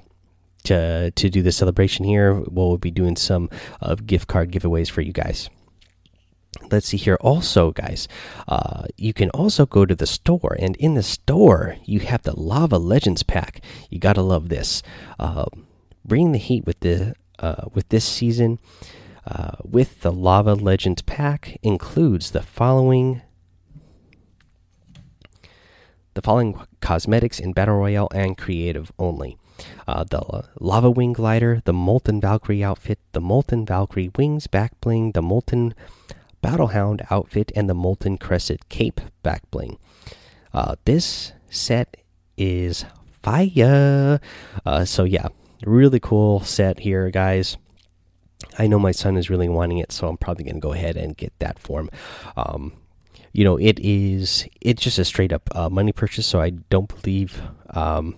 to 0.65 1.11
to 1.11 1.31
do 1.31 1.41
the 1.41 1.53
celebration 1.53 2.05
here. 2.05 2.35
We'll 2.35 2.77
be 2.77 2.91
doing 2.91 3.17
some 3.17 3.49
of 3.81 4.07
gift 4.07 4.29
card 4.29 4.53
giveaways 4.53 4.91
for 4.91 5.01
you 5.01 5.13
guys 5.13 5.49
let's 6.73 6.89
see 6.89 6.97
here 6.97 7.19
also 7.21 7.71
guys. 7.71 8.09
Uh, 8.49 8.85
you 8.97 9.13
can 9.13 9.31
also 9.31 9.67
go 9.67 9.85
to 9.85 9.95
the 9.95 10.07
store 10.07 10.57
and 10.59 10.77
in 10.77 10.95
the 10.95 11.03
store 11.03 11.77
you 11.85 12.01
have 12.01 12.23
the 12.23 12.39
lava 12.39 12.79
legends 12.79 13.23
pack. 13.23 13.61
You 13.91 13.99
gotta 13.99 14.23
love 14.23 14.49
this. 14.49 14.83
Uh, 15.19 15.47
bring 16.05 16.33
the 16.33 16.39
heat 16.39 16.67
with 16.67 16.81
the 16.81 17.15
uh, 17.39 17.67
with 17.73 17.89
this 17.91 18.05
season. 18.05 18.59
Uh, 19.25 19.53
with 19.63 20.01
the 20.01 20.11
lava 20.11 20.55
legends 20.55 21.03
pack 21.03 21.57
includes 21.63 22.33
the 22.33 22.43
following 22.43 23.23
the 26.15 26.23
following 26.23 26.61
cosmetics 26.81 27.39
in 27.39 27.53
battle 27.53 27.77
royale 27.77 28.09
and 28.13 28.37
creative 28.37 28.91
only. 28.99 29.39
Uh, 29.87 30.03
the 30.05 30.45
lava 30.59 30.91
wing 30.91 31.13
glider 31.13 31.63
the 31.65 31.73
molten 31.73 32.21
valkyrie 32.21 32.65
outfit 32.65 32.99
the 33.13 33.21
molten 33.21 33.65
valkyrie 33.65 34.11
wings 34.17 34.47
back 34.47 34.73
bling 34.81 35.13
the 35.13 35.23
molten 35.23 35.73
Battlehound 36.43 37.07
outfit 37.11 37.53
and 37.55 37.69
the 37.69 37.75
Molten 37.75 38.19
Crescent 38.19 38.69
cape 38.69 39.01
back 39.23 39.49
bling. 39.51 39.79
Uh, 40.53 40.75
this 40.85 41.33
set 41.49 41.97
is 42.37 42.85
fire. 43.23 44.21
Uh, 44.67 44.85
so 44.85 45.05
yeah, 45.05 45.29
really 45.65 46.01
cool 46.01 46.41
set 46.41 46.81
here, 46.81 47.11
guys. 47.11 47.57
I 48.59 48.67
know 48.67 48.79
my 48.79 48.93
son 48.93 49.17
is 49.17 49.31
really 49.31 49.49
wanting 49.49 49.79
it, 49.79 49.93
so 49.93 50.09
I'm 50.09 50.17
probably 50.17 50.45
gonna 50.45 50.61
go 50.61 50.73
ahead 50.73 50.97
and 50.97 51.17
get 51.17 51.33
that 51.39 51.59
for 51.59 51.81
him. 51.81 51.91
Um, 52.37 52.73
you 53.33 53.45
know, 53.45 53.57
it 53.57 53.79
is 53.79 54.47
it's 54.61 54.83
just 54.83 54.99
a 54.99 55.05
straight 55.05 55.33
up 55.33 55.49
uh, 55.55 55.71
money 55.71 55.93
purchase, 55.93 56.27
so 56.27 56.41
I 56.41 56.51
don't 56.51 56.89
believe 57.03 57.41
um, 57.71 58.17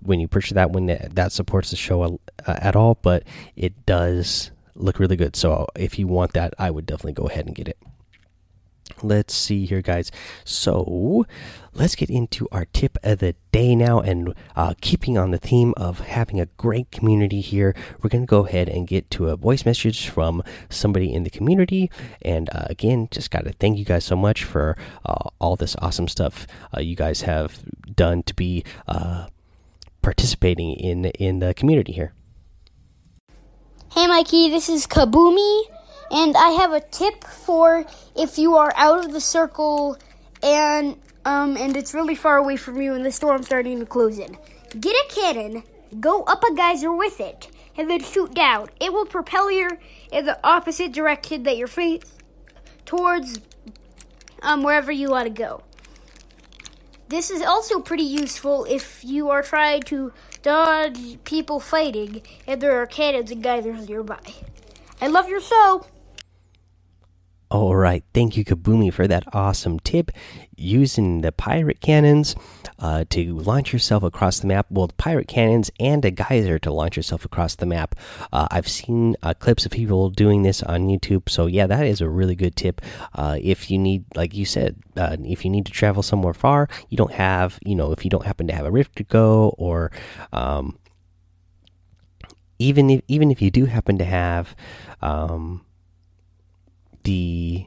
when 0.00 0.20
you 0.20 0.28
purchase 0.28 0.52
that 0.52 0.70
one 0.70 0.86
that, 0.86 1.14
that 1.16 1.32
supports 1.32 1.70
the 1.70 1.76
show 1.76 2.02
uh, 2.02 2.08
at 2.46 2.76
all, 2.76 2.98
but 3.02 3.24
it 3.56 3.86
does 3.86 4.52
look 4.76 4.98
really 4.98 5.16
good. 5.16 5.36
So 5.36 5.66
if 5.74 5.98
you 5.98 6.06
want 6.06 6.32
that, 6.32 6.54
I 6.58 6.70
would 6.70 6.86
definitely 6.86 7.12
go 7.12 7.28
ahead 7.28 7.46
and 7.46 7.54
get 7.54 7.68
it. 7.68 7.78
Let's 9.02 9.34
see 9.34 9.66
here, 9.66 9.82
guys. 9.82 10.10
So 10.44 11.26
let's 11.74 11.94
get 11.94 12.08
into 12.08 12.48
our 12.50 12.64
tip 12.66 12.96
of 13.02 13.18
the 13.18 13.34
day 13.52 13.74
now. 13.74 14.00
And 14.00 14.32
uh, 14.54 14.74
keeping 14.80 15.18
on 15.18 15.32
the 15.32 15.38
theme 15.38 15.74
of 15.76 16.00
having 16.00 16.40
a 16.40 16.46
great 16.56 16.90
community 16.90 17.40
here, 17.40 17.74
we're 18.00 18.08
going 18.08 18.24
to 18.24 18.30
go 18.30 18.46
ahead 18.46 18.68
and 18.68 18.86
get 18.86 19.10
to 19.12 19.28
a 19.28 19.36
voice 19.36 19.66
message 19.66 20.08
from 20.08 20.42
somebody 20.70 21.12
in 21.12 21.24
the 21.24 21.30
community. 21.30 21.90
And 22.22 22.48
uh, 22.50 22.66
again, 22.70 23.08
just 23.10 23.30
got 23.30 23.44
to 23.44 23.52
thank 23.52 23.76
you 23.76 23.84
guys 23.84 24.04
so 24.04 24.16
much 24.16 24.44
for 24.44 24.76
uh, 25.04 25.28
all 25.40 25.56
this 25.56 25.76
awesome 25.80 26.08
stuff 26.08 26.46
uh, 26.74 26.80
you 26.80 26.96
guys 26.96 27.22
have 27.22 27.62
done 27.94 28.22
to 28.22 28.34
be 28.34 28.64
uh, 28.88 29.26
participating 30.00 30.72
in 30.72 31.06
in 31.06 31.40
the 31.40 31.52
community 31.52 31.92
here. 31.92 32.12
Hey 33.96 34.08
Mikey, 34.08 34.50
this 34.50 34.68
is 34.68 34.86
Kabumi, 34.86 35.62
and 36.10 36.36
I 36.36 36.50
have 36.50 36.74
a 36.74 36.80
tip 36.80 37.24
for 37.24 37.86
if 38.14 38.36
you 38.36 38.54
are 38.56 38.70
out 38.76 39.02
of 39.02 39.10
the 39.10 39.22
circle 39.22 39.96
and 40.42 41.00
um 41.24 41.56
and 41.56 41.74
it's 41.78 41.94
really 41.94 42.14
far 42.14 42.36
away 42.36 42.56
from 42.56 42.78
you 42.78 42.92
and 42.92 43.06
the 43.06 43.10
storm's 43.10 43.46
starting 43.46 43.80
to 43.80 43.86
close 43.86 44.18
in. 44.18 44.36
Get 44.78 44.94
a 44.94 45.14
cannon, 45.14 45.62
go 45.98 46.24
up 46.24 46.44
a 46.44 46.54
geyser 46.54 46.92
with 46.92 47.20
it, 47.20 47.48
and 47.78 47.88
then 47.88 48.02
shoot 48.02 48.34
down. 48.34 48.68
It 48.80 48.92
will 48.92 49.06
propel 49.06 49.50
you 49.50 49.78
in 50.12 50.26
the 50.26 50.38
opposite 50.44 50.92
direction 50.92 51.44
that 51.44 51.56
you're 51.56 51.66
facing 51.66 52.06
towards 52.84 53.40
um 54.42 54.62
wherever 54.62 54.92
you 54.92 55.08
want 55.08 55.24
to 55.24 55.32
go. 55.32 55.62
This 57.08 57.30
is 57.30 57.40
also 57.40 57.80
pretty 57.80 58.02
useful 58.02 58.66
if 58.68 59.02
you 59.02 59.30
are 59.30 59.42
trying 59.42 59.84
to 59.84 60.12
dodge 60.46 61.18
people 61.24 61.58
fighting 61.58 62.22
and 62.46 62.60
there 62.60 62.80
are 62.80 62.86
cannons 62.86 63.32
and 63.32 63.42
geysers 63.42 63.88
nearby. 63.88 64.20
I 65.00 65.08
love 65.08 65.28
your 65.28 65.40
show. 65.40 65.84
All 67.50 67.74
right, 67.74 68.04
thank 68.14 68.36
you, 68.36 68.44
Kabumi, 68.44 68.92
for 68.92 69.08
that 69.08 69.24
awesome 69.32 69.80
tip. 69.80 70.12
Using 70.56 71.22
the 71.22 71.32
pirate 71.32 71.80
cannons 71.80 72.36
uh, 72.78 73.04
to 73.10 73.34
launch 73.38 73.72
yourself 73.72 74.02
across 74.02 74.40
the 74.40 74.46
map, 74.46 74.66
well, 74.70 74.88
pirate 74.96 75.28
cannons 75.28 75.70
and 75.80 76.04
a 76.04 76.10
geyser 76.10 76.58
to 76.60 76.72
launch 76.72 76.96
yourself 76.96 77.24
across 77.24 77.54
the 77.54 77.66
map. 77.66 77.94
Uh, 78.32 78.48
I've 78.50 78.68
seen 78.68 79.16
uh, 79.22 79.34
clips 79.34 79.66
of 79.66 79.72
people 79.72 80.10
doing 80.10 80.42
this 80.42 80.62
on 80.62 80.88
YouTube, 80.88 81.28
so 81.28 81.46
yeah, 81.46 81.66
that 81.66 81.86
is 81.86 82.00
a 82.00 82.08
really 82.08 82.34
good 82.34 82.56
tip. 82.56 82.80
Uh, 83.14 83.38
if 83.40 83.70
you 83.70 83.78
need, 83.78 84.04
like 84.14 84.34
you 84.34 84.44
said, 84.44 84.76
uh, 84.96 85.16
if 85.24 85.44
you 85.44 85.50
need 85.50 85.66
to 85.66 85.72
travel 85.72 86.02
somewhere 86.02 86.34
far, 86.34 86.68
you 86.88 86.96
don't 86.96 87.12
have, 87.12 87.58
you 87.64 87.74
know, 87.74 87.92
if 87.92 88.04
you 88.04 88.10
don't 88.10 88.26
happen 88.26 88.46
to 88.46 88.54
have 88.54 88.66
a 88.66 88.70
rift 88.70 88.96
to 88.96 89.04
go, 89.04 89.54
or 89.58 89.90
um, 90.32 90.78
even 92.58 92.90
if 92.90 93.02
even 93.08 93.30
if 93.30 93.40
you 93.42 93.50
do 93.50 93.66
happen 93.66 93.98
to 93.98 94.04
have. 94.04 94.54
Um, 95.02 95.62
the 97.06 97.64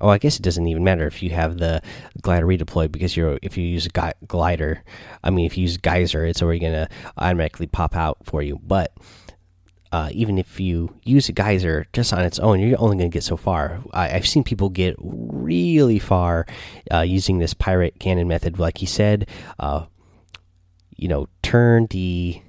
oh 0.00 0.08
i 0.08 0.18
guess 0.18 0.36
it 0.36 0.42
doesn't 0.42 0.66
even 0.66 0.84
matter 0.84 1.06
if 1.06 1.22
you 1.22 1.30
have 1.30 1.58
the 1.58 1.80
glider 2.22 2.46
redeployed 2.46 2.92
because 2.92 3.16
you're 3.16 3.38
if 3.42 3.56
you 3.56 3.64
use 3.64 3.86
a 3.86 4.12
glider 4.26 4.82
i 5.24 5.30
mean 5.30 5.46
if 5.46 5.56
you 5.56 5.62
use 5.62 5.76
geyser 5.76 6.24
it's 6.24 6.42
already 6.42 6.58
gonna 6.58 6.88
automatically 7.18 7.66
pop 7.66 7.96
out 7.96 8.18
for 8.24 8.42
you 8.42 8.58
but 8.62 8.92
uh, 9.90 10.10
even 10.12 10.38
if 10.38 10.60
you 10.60 10.94
use 11.04 11.28
a 11.28 11.32
geyser 11.32 11.86
just 11.92 12.12
on 12.12 12.22
its 12.22 12.38
own, 12.38 12.60
you're 12.60 12.78
only 12.78 12.96
going 12.96 13.10
to 13.10 13.14
get 13.14 13.22
so 13.22 13.36
far. 13.36 13.80
I, 13.92 14.08
have 14.08 14.28
seen 14.28 14.44
people 14.44 14.68
get 14.68 14.96
really 14.98 15.98
far 15.98 16.46
uh, 16.92 17.00
using 17.00 17.38
this 17.38 17.54
pirate 17.54 17.98
cannon 17.98 18.28
method. 18.28 18.58
Like 18.58 18.78
he 18.78 18.86
said, 18.86 19.28
uh, 19.58 19.86
you 20.94 21.08
know, 21.08 21.28
turn 21.42 21.86
the 21.88 22.42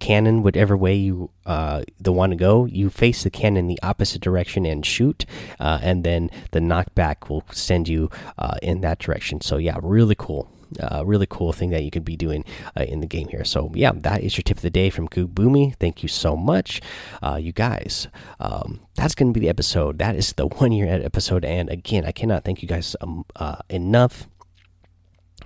cannon 0.00 0.42
whatever 0.42 0.76
way 0.76 0.94
you 0.94 1.30
uh, 1.46 1.82
the 2.00 2.12
want 2.12 2.32
to 2.32 2.36
go 2.36 2.64
you 2.64 2.90
face 2.90 3.22
the 3.22 3.30
cannon 3.30 3.68
the 3.68 3.78
opposite 3.82 4.20
direction 4.20 4.66
and 4.66 4.84
shoot 4.84 5.24
uh, 5.60 5.78
and 5.82 6.02
then 6.04 6.30
the 6.50 6.60
knockback 6.60 7.28
will 7.28 7.44
send 7.52 7.88
you 7.88 8.10
uh, 8.38 8.56
in 8.62 8.80
that 8.80 8.98
direction 8.98 9.40
so 9.40 9.56
yeah 9.58 9.78
really 9.82 10.16
cool 10.16 10.50
uh, 10.78 11.02
really 11.04 11.26
cool 11.28 11.52
thing 11.52 11.70
that 11.70 11.82
you 11.82 11.90
could 11.90 12.04
be 12.04 12.16
doing 12.16 12.44
uh, 12.78 12.84
in 12.84 13.00
the 13.00 13.06
game 13.06 13.26
here. 13.28 13.44
So 13.44 13.72
yeah, 13.74 13.90
that 13.92 14.22
is 14.22 14.36
your 14.36 14.42
tip 14.42 14.58
of 14.58 14.62
the 14.62 14.70
day 14.70 14.88
from 14.88 15.08
Boomy. 15.08 15.74
Thank 15.76 16.04
you 16.04 16.08
so 16.08 16.36
much, 16.36 16.80
uh, 17.22 17.40
you 17.42 17.50
guys. 17.52 18.06
Um, 18.38 18.78
that's 18.94 19.16
going 19.16 19.32
to 19.32 19.38
be 19.38 19.44
the 19.44 19.50
episode. 19.50 19.98
That 19.98 20.14
is 20.14 20.32
the 20.34 20.46
one 20.58 20.70
year 20.70 20.86
episode. 20.86 21.44
And 21.44 21.68
again, 21.68 22.04
I 22.04 22.12
cannot 22.12 22.44
thank 22.44 22.62
you 22.62 22.68
guys 22.68 22.94
um, 23.00 23.24
enough 23.68 24.28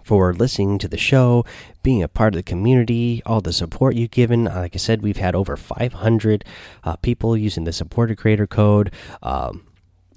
for 0.05 0.33
listening 0.33 0.79
to 0.79 0.89
the 0.89 0.99
show, 0.99 1.45
being 1.83 2.03
a 2.03 2.09
part 2.09 2.35
of 2.35 2.37
the 2.37 2.43
community, 2.43 3.23
all 3.27 3.41
the 3.41 3.53
support 3.53 3.97
you've 3.97 4.11
given. 4.11 4.45
Like 4.45 4.77
I 4.77 4.79
said, 4.79 5.03
we've 5.03 5.17
had 5.17 5.35
over 5.35 5.57
500 5.57 6.45
uh, 6.85 6.97
people 6.97 7.37
using 7.37 7.65
the 7.65 7.73
supporter 7.73 8.15
creator 8.15 8.47
code. 8.47 8.93
Um, 9.23 9.67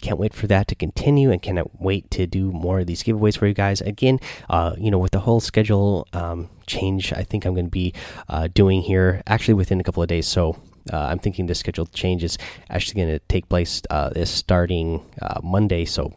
can't 0.01 0.19
wait 0.19 0.33
for 0.33 0.45
that 0.47 0.67
to 0.67 0.75
continue 0.75 1.31
and 1.31 1.41
cannot 1.41 1.81
wait 1.81 2.11
to 2.11 2.27
do 2.27 2.51
more 2.51 2.81
of 2.81 2.87
these 2.87 3.01
giveaways 3.01 3.37
for 3.37 3.47
you 3.47 3.53
guys. 3.53 3.81
Again, 3.81 4.19
uh, 4.49 4.75
you 4.77 4.91
know, 4.91 4.99
with 4.99 5.11
the 5.11 5.21
whole 5.21 5.39
schedule 5.39 6.07
um, 6.13 6.49
change, 6.67 7.11
I 7.13 7.23
think 7.23 7.45
I'm 7.45 7.53
going 7.53 7.65
to 7.65 7.71
be 7.71 7.93
uh, 8.29 8.47
doing 8.53 8.81
here 8.81 9.23
actually 9.25 9.55
within 9.55 9.79
a 9.79 9.83
couple 9.83 10.03
of 10.03 10.09
days. 10.09 10.27
So 10.27 10.61
uh, 10.93 10.97
I'm 10.97 11.19
thinking 11.19 11.47
this 11.47 11.59
schedule 11.59 11.87
change 11.87 12.23
is 12.23 12.37
actually 12.69 13.01
going 13.01 13.17
to 13.17 13.25
take 13.27 13.49
place 13.49 13.81
uh, 13.89 14.09
this 14.09 14.29
starting 14.29 15.03
uh, 15.21 15.39
Monday. 15.43 15.85
So 15.85 16.13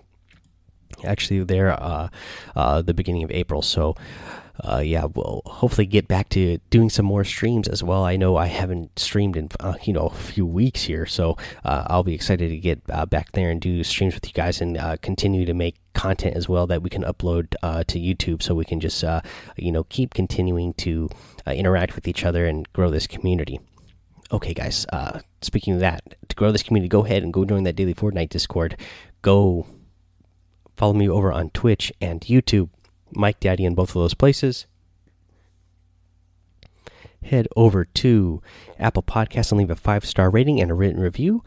actually, 1.04 1.44
there 1.44 1.70
uh, 1.72 2.08
uh, 2.56 2.82
the 2.82 2.94
beginning 2.94 3.22
of 3.22 3.30
April. 3.30 3.62
So 3.62 3.94
uh, 4.64 4.82
yeah, 4.84 5.04
we'll 5.04 5.42
hopefully 5.46 5.86
get 5.86 6.06
back 6.06 6.28
to 6.30 6.58
doing 6.70 6.90
some 6.90 7.06
more 7.06 7.24
streams 7.24 7.68
as 7.68 7.82
well. 7.82 8.04
I 8.04 8.16
know 8.16 8.36
I 8.36 8.46
haven't 8.46 8.98
streamed 8.98 9.36
in 9.36 9.48
uh, 9.58 9.74
you 9.82 9.92
know 9.92 10.06
a 10.06 10.14
few 10.14 10.44
weeks 10.44 10.82
here, 10.82 11.06
so 11.06 11.36
uh, 11.64 11.84
I'll 11.86 12.02
be 12.02 12.14
excited 12.14 12.50
to 12.50 12.56
get 12.58 12.82
uh, 12.90 13.06
back 13.06 13.32
there 13.32 13.50
and 13.50 13.60
do 13.60 13.82
streams 13.84 14.14
with 14.14 14.26
you 14.26 14.32
guys 14.32 14.60
and 14.60 14.76
uh, 14.76 14.96
continue 15.00 15.46
to 15.46 15.54
make 15.54 15.76
content 15.94 16.36
as 16.36 16.48
well 16.48 16.66
that 16.66 16.82
we 16.82 16.90
can 16.90 17.02
upload 17.04 17.54
uh, 17.62 17.84
to 17.84 17.98
YouTube, 17.98 18.42
so 18.42 18.54
we 18.54 18.64
can 18.64 18.80
just 18.80 19.02
you 19.56 19.72
know 19.72 19.84
keep 19.84 20.14
continuing 20.14 20.74
to 20.74 21.08
interact 21.46 21.94
with 21.94 22.06
each 22.06 22.24
other 22.24 22.46
and 22.46 22.70
grow 22.72 22.90
this 22.90 23.06
community. 23.06 23.60
Okay, 24.32 24.54
guys. 24.54 24.86
speaking 25.40 25.74
of 25.74 25.80
that, 25.80 26.16
to 26.28 26.36
grow 26.36 26.52
this 26.52 26.62
community, 26.62 26.88
go 26.88 27.04
ahead 27.04 27.22
and 27.22 27.32
go 27.32 27.44
join 27.44 27.64
that 27.64 27.76
daily 27.76 27.94
Fortnite 27.94 28.28
Discord. 28.28 28.76
Go 29.22 29.66
follow 30.80 30.94
me 30.94 31.10
over 31.10 31.30
on 31.30 31.50
Twitch 31.50 31.92
and 32.00 32.22
YouTube 32.22 32.70
Mike 33.12 33.38
Daddy 33.38 33.66
in 33.66 33.74
both 33.74 33.90
of 33.90 33.96
those 33.96 34.14
places. 34.14 34.64
Head 37.22 37.46
over 37.54 37.84
to 37.84 38.40
Apple 38.78 39.02
Podcasts 39.02 39.52
and 39.52 39.58
leave 39.58 39.68
a 39.68 39.76
five 39.76 40.06
star 40.06 40.30
rating 40.30 40.58
and 40.58 40.70
a 40.70 40.74
written 40.74 40.98
review 40.98 41.44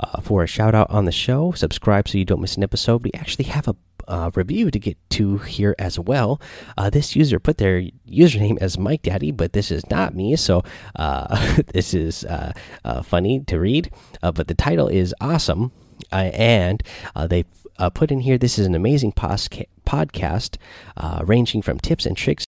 uh, 0.00 0.22
for 0.22 0.42
a 0.42 0.46
shout 0.46 0.74
out 0.74 0.88
on 0.88 1.04
the 1.04 1.12
show. 1.12 1.52
Subscribe 1.52 2.08
so 2.08 2.16
you 2.16 2.24
don't 2.24 2.40
miss 2.40 2.56
an 2.56 2.62
episode. 2.62 3.04
We 3.04 3.10
actually 3.12 3.44
have 3.46 3.68
a 3.68 3.76
uh, 4.08 4.30
review 4.34 4.70
to 4.70 4.78
get 4.78 4.96
to 5.10 5.36
here 5.36 5.74
as 5.78 5.98
well. 5.98 6.40
Uh, 6.78 6.88
this 6.88 7.14
user 7.14 7.38
put 7.38 7.58
their 7.58 7.82
username 8.08 8.56
as 8.62 8.78
Mike 8.78 9.02
Daddy, 9.02 9.30
but 9.30 9.52
this 9.52 9.70
is 9.70 9.88
not 9.90 10.14
me, 10.14 10.36
so 10.36 10.64
uh, 10.96 11.62
this 11.74 11.92
is 11.92 12.24
uh, 12.24 12.54
uh, 12.86 13.02
funny 13.02 13.40
to 13.40 13.60
read. 13.60 13.90
but 14.22 14.48
the 14.48 14.54
title 14.54 14.88
is 14.88 15.14
awesome, 15.20 15.70
and 16.10 16.82
they 17.28 17.44
put 17.88 18.10
in 18.10 18.20
here 18.20 18.36
this 18.36 18.58
is 18.58 18.66
an 18.66 18.74
amazing 18.74 19.12
podcast 19.12 20.56
uh, 20.96 21.22
ranging 21.24 21.62
from 21.62 21.78
tips 21.78 22.04
and 22.04 22.16
tricks 22.16 22.38